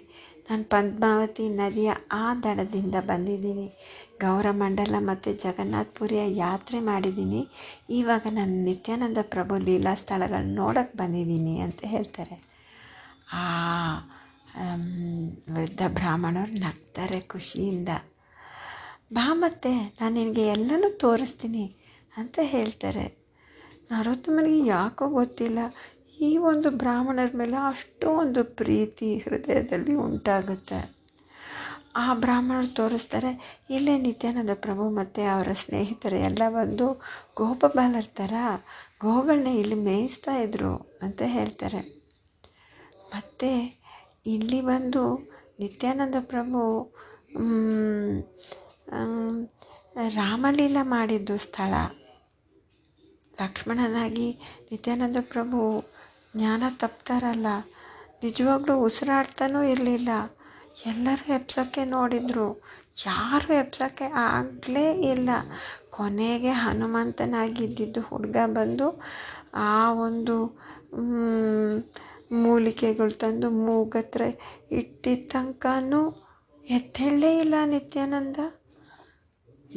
ನಾನು 0.49 0.63
ಪದ್ಮಾವತಿ 0.63 1.49
ನದಿಯ 1.49 1.91
ಆ 2.11 2.35
ದಡದಿಂದ 2.35 2.95
ಬಂದಿದ್ದೀನಿ. 2.99 3.67
ಗೌರಮಂಡಲ 4.21 4.95
ಮತ್ತು 4.99 5.33
ಜಗನ್ನಾಥಪುರಿಯ 5.33 6.23
ಯಾತ್ರೆ 6.35 6.79
ಮಾಡಿದ್ದೀನಿ. 6.79 7.41
ಇವಾಗ 7.89 8.27
ನಾನು 8.31 8.63
ನಿತ್ಯಾನಂದ 8.63 9.17
ಪ್ರಭು 9.21 9.57
ಲೀಲಾ 9.57 9.93
ಸ್ಥಳಗಳನ್ನ 9.95 10.55
ನೋಡೋಕ್ಕೆ 10.55 10.97
ಬಂದಿದ್ದೀನಿ 10.97 11.59
ಅಂತ 11.59 11.81
ಹೇಳ್ತಾರೆ. 11.85 12.37
ಆ 13.33 13.43
ವೃದ್ಧ 15.53 15.81
ಬ್ರಾಹ್ಮಣರು 15.87 16.53
ನಗ್ತಾರೆ 16.59 17.19
ಖುಷಿಯಿಂದ. 17.21 17.89
ಬಾ 19.13 19.27
ಮತ್ತೆ, 19.33 19.73
ನಾನು 20.01 20.13
ನಿನಗೆ 20.15 20.45
ಎಲ್ಲನೂ 20.47 20.89
ತೋರಿಸ್ತೀನಿ 20.97 21.65
ಅಂತ 22.17 22.39
ಹೇಳ್ತಾರೆ. 22.43 23.05
ನರೋತ್ತಮನಿಗೆ 23.91 24.65
ಯಾಕೋ 24.67 25.05
ಗೊತ್ತಿಲ್ಲ. 25.09 25.59
ಈ 26.21 26.37
ಒಂದು 26.37 26.69
ಬ್ರಾಹ್ಮಣರ 26.71 27.31
ಮೇಲೆ 27.33 27.57
ಅಷ್ಟೊಂದು 27.67 28.43
ಪ್ರೀತಿ 28.43 29.17
ಹೃದಯದಲ್ಲಿ 29.17 29.93
ಉಂಟಾಗುತ್ತೆ. 29.95 31.00
ಆ 31.95 32.05
ಬ್ರಾಹ್ಮಣರು 32.13 32.69
ತೋರಿಸ್ತಾರೆ, 32.79 33.31
ಇಲ್ಲೇ 33.69 33.93
ನಿತ್ಯಾನಂದ 33.97 34.53
ಪ್ರಭು 34.55 34.83
ಮತ್ತು 34.89 35.21
ಅವರ 35.33 35.49
ಸ್ನೇಹಿತರು 35.61 36.17
ಎಲ್ಲ 36.29 36.43
ಬಂದು 36.49 36.87
ಗೋಪಬಾಲರ 37.37 38.07
ಥರ 38.19 38.33
ಗೋಗಳನ್ನ 39.01 39.51
ಇಲ್ಲಿ 39.61 39.77
ಮೇಯಿಸ್ತಾ 39.87 40.33
ಇದ್ರು 40.45 40.73
ಅಂತ 41.01 41.21
ಹೇಳ್ತಾರೆ. 41.27 41.81
ಮತ್ತು 43.13 43.49
ಇಲ್ಲಿ 44.25 44.59
ಬಂದು 44.61 45.03
ನಿತ್ಯಾನಂದ 45.59 46.17
ಪ್ರಭು 46.31 46.59
ರಾಮಲೀಲಾ 50.17 50.83
ಮಾಡಿದ್ದು 50.93 51.35
ಸ್ಥಳ. 51.37 51.73
ಲಕ್ಷ್ಮಣನಾಗಿ 53.33 54.27
ನಿತ್ಯಾನಂದ 54.71 55.19
ಪ್ರಭು 55.33 55.59
ಜ್ಞಾನ 56.35 56.63
ತಪ್ತಾರಲ್ಲ, 56.77 57.47
ನಿಜವಾಗ್ಲೂ 58.23 58.75
ಉಸಿರಾಡ್ತಾನೂ 58.79 59.59
ಇರಲಿಲ್ಲ. 59.63 60.09
ಎಲ್ಲರೂ 60.75 61.33
ಎಬ್ಸೋಕ್ಕೆ 61.33 61.85
ನೋಡಿದರು. 61.85 62.47
ಯಾರು 63.05 63.53
ಎಬ್ಸೋಕ್ಕೆ 63.53 64.05
ಆಗಲೇ 64.05 64.91
ಇಲ್ಲ. 65.01 65.29
ಕೊನೆಗೆ 65.89 66.51
ಹನುಮಂತನಾಗಿದ್ದಿದ್ದು 66.51 68.01
ಹುಡುಗ 68.01 68.37
ಬಂದು 68.45 68.87
ಆ 69.53 69.93
ಒಂದು 69.93 70.35
ಮೂಲಿಕೆಗಳು 72.31 73.13
ತಂದು 73.17 73.49
ಮೂಗತ್ರ 73.65 74.21
ಇಟ್ಟಿದ್ದ 74.71 75.31
ತನಕನೂ 75.31 76.01
ಎದ್ದೇಳಲೇ 76.69 77.39
ಇಲ್ಲ 77.39 77.55
ನಿತ್ಯಾನಂದ. 77.65 78.37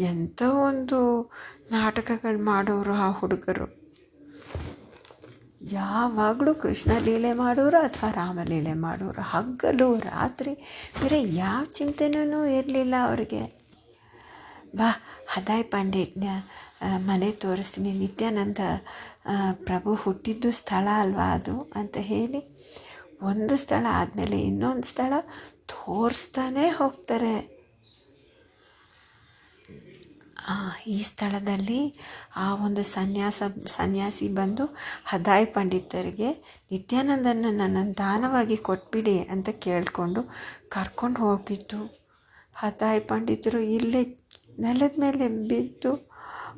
ಎಂಥ 0.08 0.42
ಒಂದು 0.42 0.98
ನಾಟಕಗಳು 1.70 2.44
ಮಾಡೋರು 2.44 2.92
ಆ 2.92 3.10
ಹುಡುಗರು. 3.10 3.83
ಯಾವಾಗಲೂ 5.72 6.54
ಕೃಷ್ಣ 6.54 6.92
ಲೀಲೆ 6.98 7.32
ಮಾಡೋರು 7.32 7.78
ಅಥವಾ 7.78 8.10
ರಾಮಲೀಲೆ 8.10 8.72
ಮಾಡೋರು? 8.72 9.22
ಹಗಲು 9.22 9.98
ರಾತ್ರಿ 9.98 10.54
ಬೇರೆ 11.00 11.22
ಯಾವ 11.34 11.64
ಚಿಂತೆನೂ 11.64 12.44
ಇರಲಿಲ್ಲ 12.44 12.94
ಅವ್ರಿಗೆ. 13.04 13.42
ಬಾ, 14.76 14.90
ಹದಾಯ್ 15.26 15.64
ಪಂಡಿಟ್ನ 15.64 16.24
ಮನೆ 16.96 17.30
ತೋರಿಸ್ತೀನಿ. 17.30 17.92
ನಿತ್ಯಾನಂದ 17.92 18.58
ಪ್ರಭು 19.52 19.94
ಹುಟ್ಟಿದ್ದು 19.94 20.50
ಸ್ಥಳ 20.52 20.88
ಅಲ್ವಾ 20.96 21.34
ಅದು 21.34 21.72
ಅಂತ 21.74 21.96
ಹೇಳಿ 21.96 22.40
ಒಂದು 23.22 23.56
ಸ್ಥಳ 23.56 23.86
ಆದಮೇಲೆ 23.90 24.40
ಇನ್ನೊಂದು 24.40 24.82
ಸ್ಥಳ 24.82 25.12
ತೋರಿಸ್ತಾನೇ 25.66 26.68
ಹೋಗ್ತಾರೆ. 26.68 27.53
ಈ 30.86 30.96
ಸ್ಥಳದಲ್ಲಿ 31.02 31.80
ಆ 32.36 32.46
ಒಂದು 32.54 32.82
ಸನ್ಯಾಸ, 32.82 33.42
ಸನ್ಯಾಸಿ 33.66 34.26
ಬಂದು 34.28 34.64
ಹದಾಯಿ 35.04 35.46
ಪಂಡಿತರಿಗೆ 35.46 36.30
ನಿತ್ಯಾನಂದನ 36.70 37.44
ನನ್ನನ್ನು 37.60 37.94
ದಾನವಾಗಿ 37.98 38.56
ಕೊಟ್ಬಿಡಿ 38.68 39.16
ಅಂತ 39.34 39.48
ಕೇಳಿಕೊಂಡು 39.66 40.22
ಕರ್ಕೊಂಡು 40.68 41.20
ಹೋಗಿದ್ದು. 41.20 41.80
ಹದಾಯಿ 42.56 43.00
ಪಂಡಿತರು 43.00 43.60
ಇಲ್ಲೇ 43.76 44.02
ನೆಲದ 44.58 44.96
ಮೇಲೆ 44.98 45.28
ಬಿದ್ದು 45.48 45.92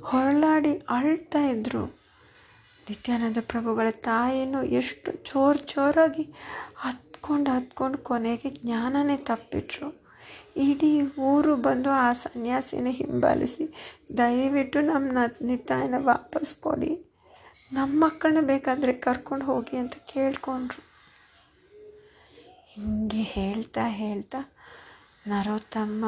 ಹೊರಳಾಡಿ 0.05 0.73
ಅಳ್ತಾ 0.97 1.43
ಇದ್ದರು 1.47 1.85
ನಿತ್ಯಾನಂದ 2.89 3.41
ಪ್ರಭುಗಳ 3.49 3.89
ತಾಯಿನೂ 3.91 4.63
ಎಷ್ಟು 4.63 5.13
ಜೋರು 5.29 5.61
ಜೋರಾಗಿ 5.67 6.25
ಹತ್ಕೊಂಡು 6.77 7.51
ಹತ್ಕೊಂಡು 7.51 7.99
ಕೊನೆಗೆ 7.99 8.51
ಜ್ಞಾನನೇ 8.51 9.17
ತಪ್ಪಿಟ್ರು. 9.31 9.89
ಇಡೀ 10.65 10.91
ಊರು 11.29 11.53
ಬಂದು 11.57 11.91
ಆ 12.05 12.09
ಸನ್ಯಾಸಿನ 12.23 12.91
ಹಿಂಬಾಲಿಸಿ, 12.91 13.65
ದಯವಿಟ್ಟು 14.19 14.81
ನಮ್ಮ 14.81 15.25
ನಿತಾಯನ 15.41 15.99
ವಾಪಸ್ 16.11 16.53
ಕೊಡಿ. 16.57 16.93
ನಮ್ಮ 17.73 17.93
ಮಕ್ಕಳನ್ನ 18.05 18.43
ಬೇಕಾದರೆ 18.47 18.93
ಕರ್ಕೊಂಡು 19.07 19.45
ಹೋಗಿ 19.45 19.77
ಅಂತ 19.77 19.97
ಕೇಳ್ಕೊಂಡ್ರು. 20.13 20.83
ಹಿಂಗೆ 22.73 23.23
ಹೇಳ್ತಾ 23.37 23.85
ಹೇಳ್ತಾ 24.01 24.41
ನರೋತ್ತಮ್ಮ 25.27 26.05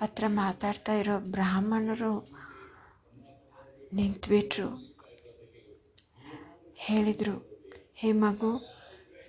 ಹತ್ರ 0.00 0.24
ಮಾತಾಡ್ತಾ 0.34 0.94
ಇರೋ 0.94 1.16
ಬ್ರಾಹ್ಮಣರು 1.34 2.12
ನಿಂತುಬಿಟ್ರು. 3.94 4.68
ಹೇಳಿದರು, 6.86 7.36
ಹೇ 7.94 8.10
ಮಗು, 8.22 8.52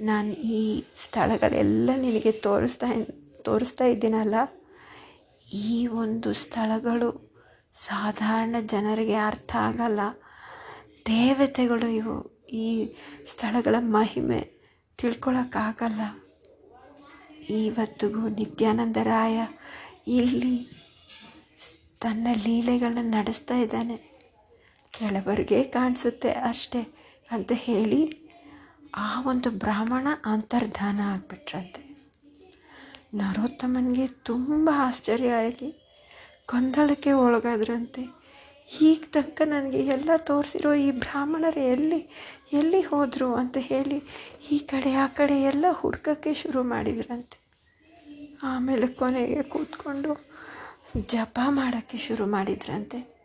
ನಾನು 0.02 0.32
ಈ 0.56 0.62
ಸ್ಥಳಗಳೆಲ್ಲ 0.96 1.90
ನಿನಗೆ 1.98 2.32
ತೋರಿಸ್ತಾ 2.46 2.88
ತೋರಿಸ್ತಾ 3.48 3.86
ಇದ್ದೀನಲ್ಲ, 3.86 4.36
ಈ 5.54 5.88
ಒಂದು 6.04 6.30
ಸ್ಥಳಗಳು 6.34 7.10
ಸಾಧಾರಣ 7.74 8.56
ಜನರಿಗೆ 8.66 9.18
ಅರ್ಥ 9.30 9.56
ಆಗಲ್ಲ. 9.60 10.00
ದೇವತೆಗಳು 11.06 11.88
ಇವು. 11.92 12.16
ಈ 12.58 12.68
ಸ್ಥಳಗಳ 13.26 13.76
ಮಹಿಮೆ 13.80 14.40
ತಿಳ್ಕೊಳಕ್ಕಾಗಲ್ಲ. 14.98 16.02
ಇವತ್ತಿಗೂ 17.58 18.24
ನಿತ್ಯಾನಂದರಾಯ 18.28 19.38
ಇಲ್ಲಿ 20.08 20.58
ತನ್ನ 22.02 22.28
ಲೀಲೆಗಳನ್ನ 22.46 23.14
ನಡೆಸ್ತಾ 23.14 23.56
ಇದ್ದಾನೆ. 23.58 23.98
ಕೆಲವರಿಗೆ 24.94 25.64
ಕಾಣಿಸುತ್ತೆ 25.64 26.32
ಅಷ್ಟೇ 26.50 26.82
ಅಂತ 27.32 27.52
ಹೇಳಿ 27.56 28.02
ಆ 28.96 29.10
ಒಂದು 29.22 29.50
ಬ್ರಾಹ್ಮಣ 29.64 30.08
ಅಂತರ್ಧಾನ 30.26 31.00
ಆಗಿಬಿಟ್ರಂತೆ. 31.14 31.87
ನರೋತ್ತಮನಿಗೆ 33.18 34.08
ತುಂಬ 34.08 34.70
ಆಶ್ಚರ್ಯ 34.74 35.30
ಆಗಿ 35.32 35.70
ಗೊಂದಲಕ್ಕೆ 36.52 37.12
ಒಳಗಾದ್ರಂತೆ. 37.12 38.04
ಈಗ 38.82 39.04
ತಕ್ಕ 39.10 39.42
ನನಗೆ 39.46 39.88
ಎಲ್ಲ 39.88 40.10
ತೋರಿಸಿರೋ 40.18 40.74
ಈ 40.74 40.92
ಬ್ರಾಹ್ಮಣರು 40.92 41.60
ಎಲ್ಲಿ 41.60 42.00
ಎಲ್ಲಿ 42.54 42.82
ಹೋದರು 42.82 43.36
ಅಂತ 43.36 43.58
ಹೇಳಿ 43.60 44.04
ಈ 44.52 44.60
ಕಡೆ 44.60 44.94
ಆ 44.94 45.08
ಕಡೆ 45.08 45.42
ಎಲ್ಲ 45.42 45.66
ಹುಡ್ಕೋಕ್ಕೆ 45.72 46.34
ಶುರು 46.34 46.64
ಮಾಡಿದ್ರಂತೆ. 46.64 47.38
ಆಮೇಲೆ 48.44 48.88
ಕೊನೆಗೆ 48.88 49.44
ಕೂತ್ಕೊಂಡು 49.44 50.28
ಜಪ 51.08 51.40
ಮಾಡೋಕ್ಕೆ 51.50 51.98
ಶುರು 51.98 52.26
ಮಾಡಿದ್ರಂತೆ. 52.26 53.18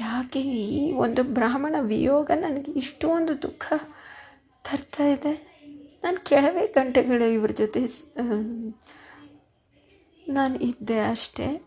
ಯಾಕೆ 0.00 0.40
ಈ 0.40 0.92
ಒಂದು 0.92 1.22
ಬ್ರಾಹ್ಮಣ 1.22 1.74
ವಿಯೋಗ 1.80 2.30
ನನಗೆ 2.30 2.70
ಇಷ್ಟೊಂದು 2.70 3.42
ದುಃಖ 3.42 3.72
ತರ್ತಾ 4.64 5.04
ಇದೆ? 5.04 5.49
ನಾನು 6.04 6.24
ಕೆಲವೇ 6.24 6.66
ಗಂಟೆಗಳು 6.66 7.32
ಇವ್ರ 7.32 7.50
ಜೊತೆ 7.50 7.86
ನಾನು 10.28 10.56
ಇದ್ದೆ 10.56 11.00
ಅಷ್ಟೇ. 11.00 11.62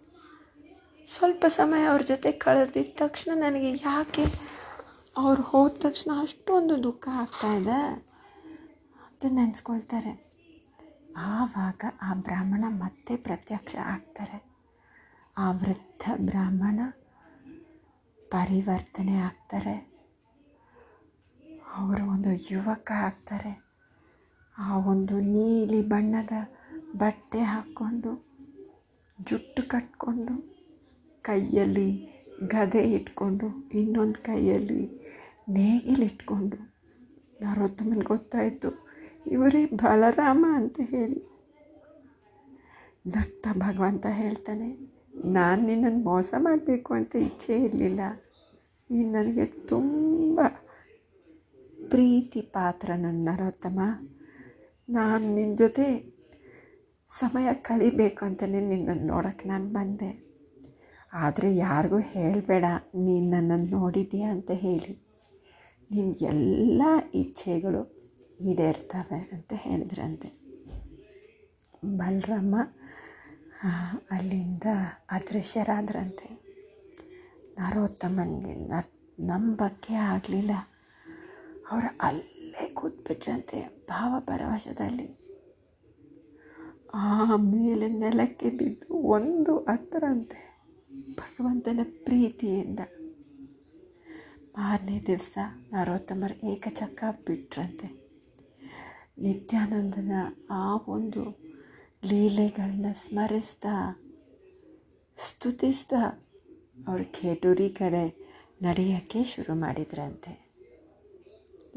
ಸ್ವಲ್ಪ 1.07 1.45
ಸಮಯ 1.47 1.83
ಅವ್ರ 1.85 2.01
ಜೊತೆ 2.01 2.31
ಕಳೆದಿದ್ದ 2.31 2.89
ತಕ್ಷಣ 2.95 3.31
ನನಗೆ 3.35 3.71
ಯಾಕೆ 3.71 4.25
ಅವ್ರು 5.17 5.43
ಹೋದ 5.43 5.71
ತಕ್ಷಣ 5.71 6.11
ಅಷ್ಟೊಂದು 6.21 6.83
ದುಃಖ 6.83 7.07
ಆಗ್ತಾಯಿದೆ 7.11 7.81
ಅಂತ 9.05 9.25
ನೆನೆಸ್ಕೊಳ್ತಾರೆ. 9.31 10.31
ಆವಾಗ 11.17 11.83
ಆ 12.01 12.13
ಬ್ರಾಹ್ಮಣ 12.13 12.63
ಮತ್ತೆ 12.67 13.15
ಪ್ರತ್ಯಕ್ಷ 13.15 13.75
ಆಗ್ತಾರೆ. 13.75 14.53
ಆ 15.37 15.51
ವೃದ್ಧ 15.51 16.11
ಬ್ರಾಹ್ಮಣ 16.15 16.79
ಪರಿವರ್ತನೆ 18.31 19.15
ಆಗ್ತಾರೆ. 19.15 19.93
ಅವರು 21.75 22.05
ಒಂದು 22.05 22.29
ಯುವಕ 22.29 22.91
ಆಗ್ತಾರೆ. 22.91 23.62
ಆ 24.57 24.77
ಒಂದು 24.77 25.19
ನೀಲಿ 25.19 25.81
ಬಣ್ಣದ 25.81 26.31
ಬಟ್ಟೆ 26.95 27.39
ಹಾಕ್ಕೊಂಡು, 27.39 28.11
ಜುಟ್ಟು 29.21 29.69
ಕಟ್ಕೊಂಡು, 29.69 30.33
ಕೈಯಲ್ಲಿ 31.21 31.89
ಗದೆ 32.47 32.83
ಇಟ್ಕೊಂಡು, 32.91 33.69
ಇನ್ನೊಂದು 33.73 34.23
ಕೈಯಲ್ಲಿ 34.23 34.81
ನೇಗಿಲಿಟ್ಕೊಂಡು 35.49 36.57
ನರೋತ್ತಮನಿಗೆ 37.41 38.07
ಗೊತ್ತಾಯಿತು, 38.07 38.69
ಇವರೇ 39.31 39.65
ಬಲರಾಮ 39.65 40.45
ಅಂತ 40.55 40.79
ಹೇಳಿ. 40.83 41.19
ನಗ್ತಾ 43.07 43.53
ಭಗವಂತ 43.53 44.05
ಹೇಳ್ತಾನೆ, 44.05 44.69
ನಾನು 45.25 45.61
ನಿನ್ನನ್ನು 45.65 46.03
ಮೋಸ 46.03 46.33
ಮಾಡಬೇಕು 46.37 46.93
ಅಂತ 46.93 47.15
ಇಚ್ಛೆ 47.15 47.55
ಇರಲಿಲ್ಲ. 47.63 47.99
ನೀನು 48.89 49.11
ನನಗೆ 49.11 49.45
ತುಂಬ 49.45 50.39
ಪ್ರೀತಿ 51.89 52.41
ಪಾತ್ರ 52.41 52.91
ನನ್ನ 52.95 53.29
ನರೋತ್ತಮ. 53.29 53.79
ನಾನು 54.93 55.35
ನಿನ್ನ 55.35 55.55
ಜೊತೆ 55.55 55.85
ಸಮಯ 57.07 57.53
ಕಳಿಬೇಕು 57.53 58.25
ಅಂತಲೇ 58.25 58.59
ನಿನ್ನನ್ನು 58.59 59.07
ನೋಡೋಕ್ಕೆ 59.07 59.47
ನಾನು 59.47 59.67
ಬಂದೆ. 59.67 60.11
ಆದರೆ 61.13 61.55
ಯಾರಿಗೂ 61.55 61.99
ಹೇಳಬೇಡ, 61.99 62.65
ನೀನು 62.95 63.29
ನನ್ನನ್ನು 63.29 63.69
ನೋಡಿದ್ದೀಯ 63.77 64.23
ಅಂತ 64.23 64.51
ಹೇಳಿ. 64.51 64.93
ನಿನ್ನ 65.91 66.13
ಎಲ್ಲ 66.25 66.81
ಇಚ್ಛೆಗಳು 67.13 67.81
ಈಡೇರ್ತವೆ 68.39 69.19
ಅಂತ 69.33 69.53
ಹೇಳಿದ್ರಂತೆ. 69.55 70.29
ಬಲರಾಮ 71.85 72.55
ಅಲ್ಲಿಂದ 74.11 74.67
ಅದೃಶ್ಯರಾದ್ರಂತೆ. 75.11 76.27
ನರೋತ್ತಮನಿಗೆ 77.57 78.53
ನಂಬಕ್ಕೆ 79.23 79.93
ಆಗಲಿಲ್ಲ. 79.93 80.53
ಅವರು 81.71 81.89
ಅಲ್ಲೇ 82.53 82.73
ಕೂತ್ಬಿಟ್ರಂತೆ 82.73 83.85
ಭಾವ 83.89 84.19
ಪರವಶದಲ್ಲಿ 84.19 85.23
ಆಮೇಲೆ 86.93 87.87
ನೆಲಕ್ಕೆ 87.87 88.49
ಬಿದ್ದು 88.49 88.93
ಒಂದು 88.93 89.57
ಹತ್ತರಂತೆ. 89.57 90.53
ಭಗವಂತನ 90.91 91.79
ಪ್ರೀತಿಯಿಂದ. 92.03 92.79
ಮಾರನೇ 94.57 95.01
ದಿವಸ 95.01 95.37
ನರೋತ್ತಮರು 95.73 96.47
ಏಕಚಕ್ಕ 96.47 97.03
ಬಿಟ್ರಂತೆ. 97.27 98.03
ನಿತ್ಯಾನಂದನ 99.17 100.11
ಆ 100.49 100.75
ಒಂದು 100.75 101.39
ಲೀಲೆಗಳನ್ನ 102.05 102.85
ಸ್ಮರಿಸ್ತಾ, 102.93 104.01
ಸ್ತುತಿಸ್ತಾ, 105.17 106.29
ಅವರು 106.87 107.13
ಖೇಟೂರಿ 107.13 107.69
ಕಡೆ 107.69 108.33
ನಡೆಯೋಕ್ಕೆ 108.61 109.23
ಶುರು 109.23 109.55
ಮಾಡಿದ್ರಂತೆ. 109.55 110.42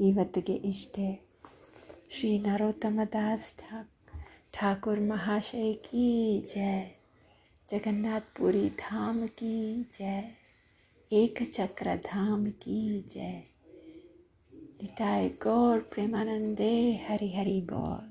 ಇವತ್ತಿಗೆ 0.09 0.57
ಇಷ್ಟೇ 0.71 1.09
ಶ್ರೀ 2.15 2.31
ನರೋತ್ತಮ 2.47 2.99
ದಾಸ್ 3.15 3.49
ಠಾಕ್ 3.61 3.91
ठाकुर 4.53 4.99
महाशय 5.01 5.71
की 5.75 6.07
जय 6.43 6.79
जगन्नाथपुरी 7.69 8.67
धाम 8.79 9.25
की 9.29 9.53
जय 9.93 10.23
एक 11.11 11.41
चक्र 11.51 11.95
धाम 12.05 12.43
की 12.63 12.81
जय 13.09 13.31
निताय 14.81 15.27
गौर 15.43 15.79
प्रेमानंदे 15.93 16.73
हरि 17.07 17.29
हरि 17.29 17.59
बोल 17.69 18.03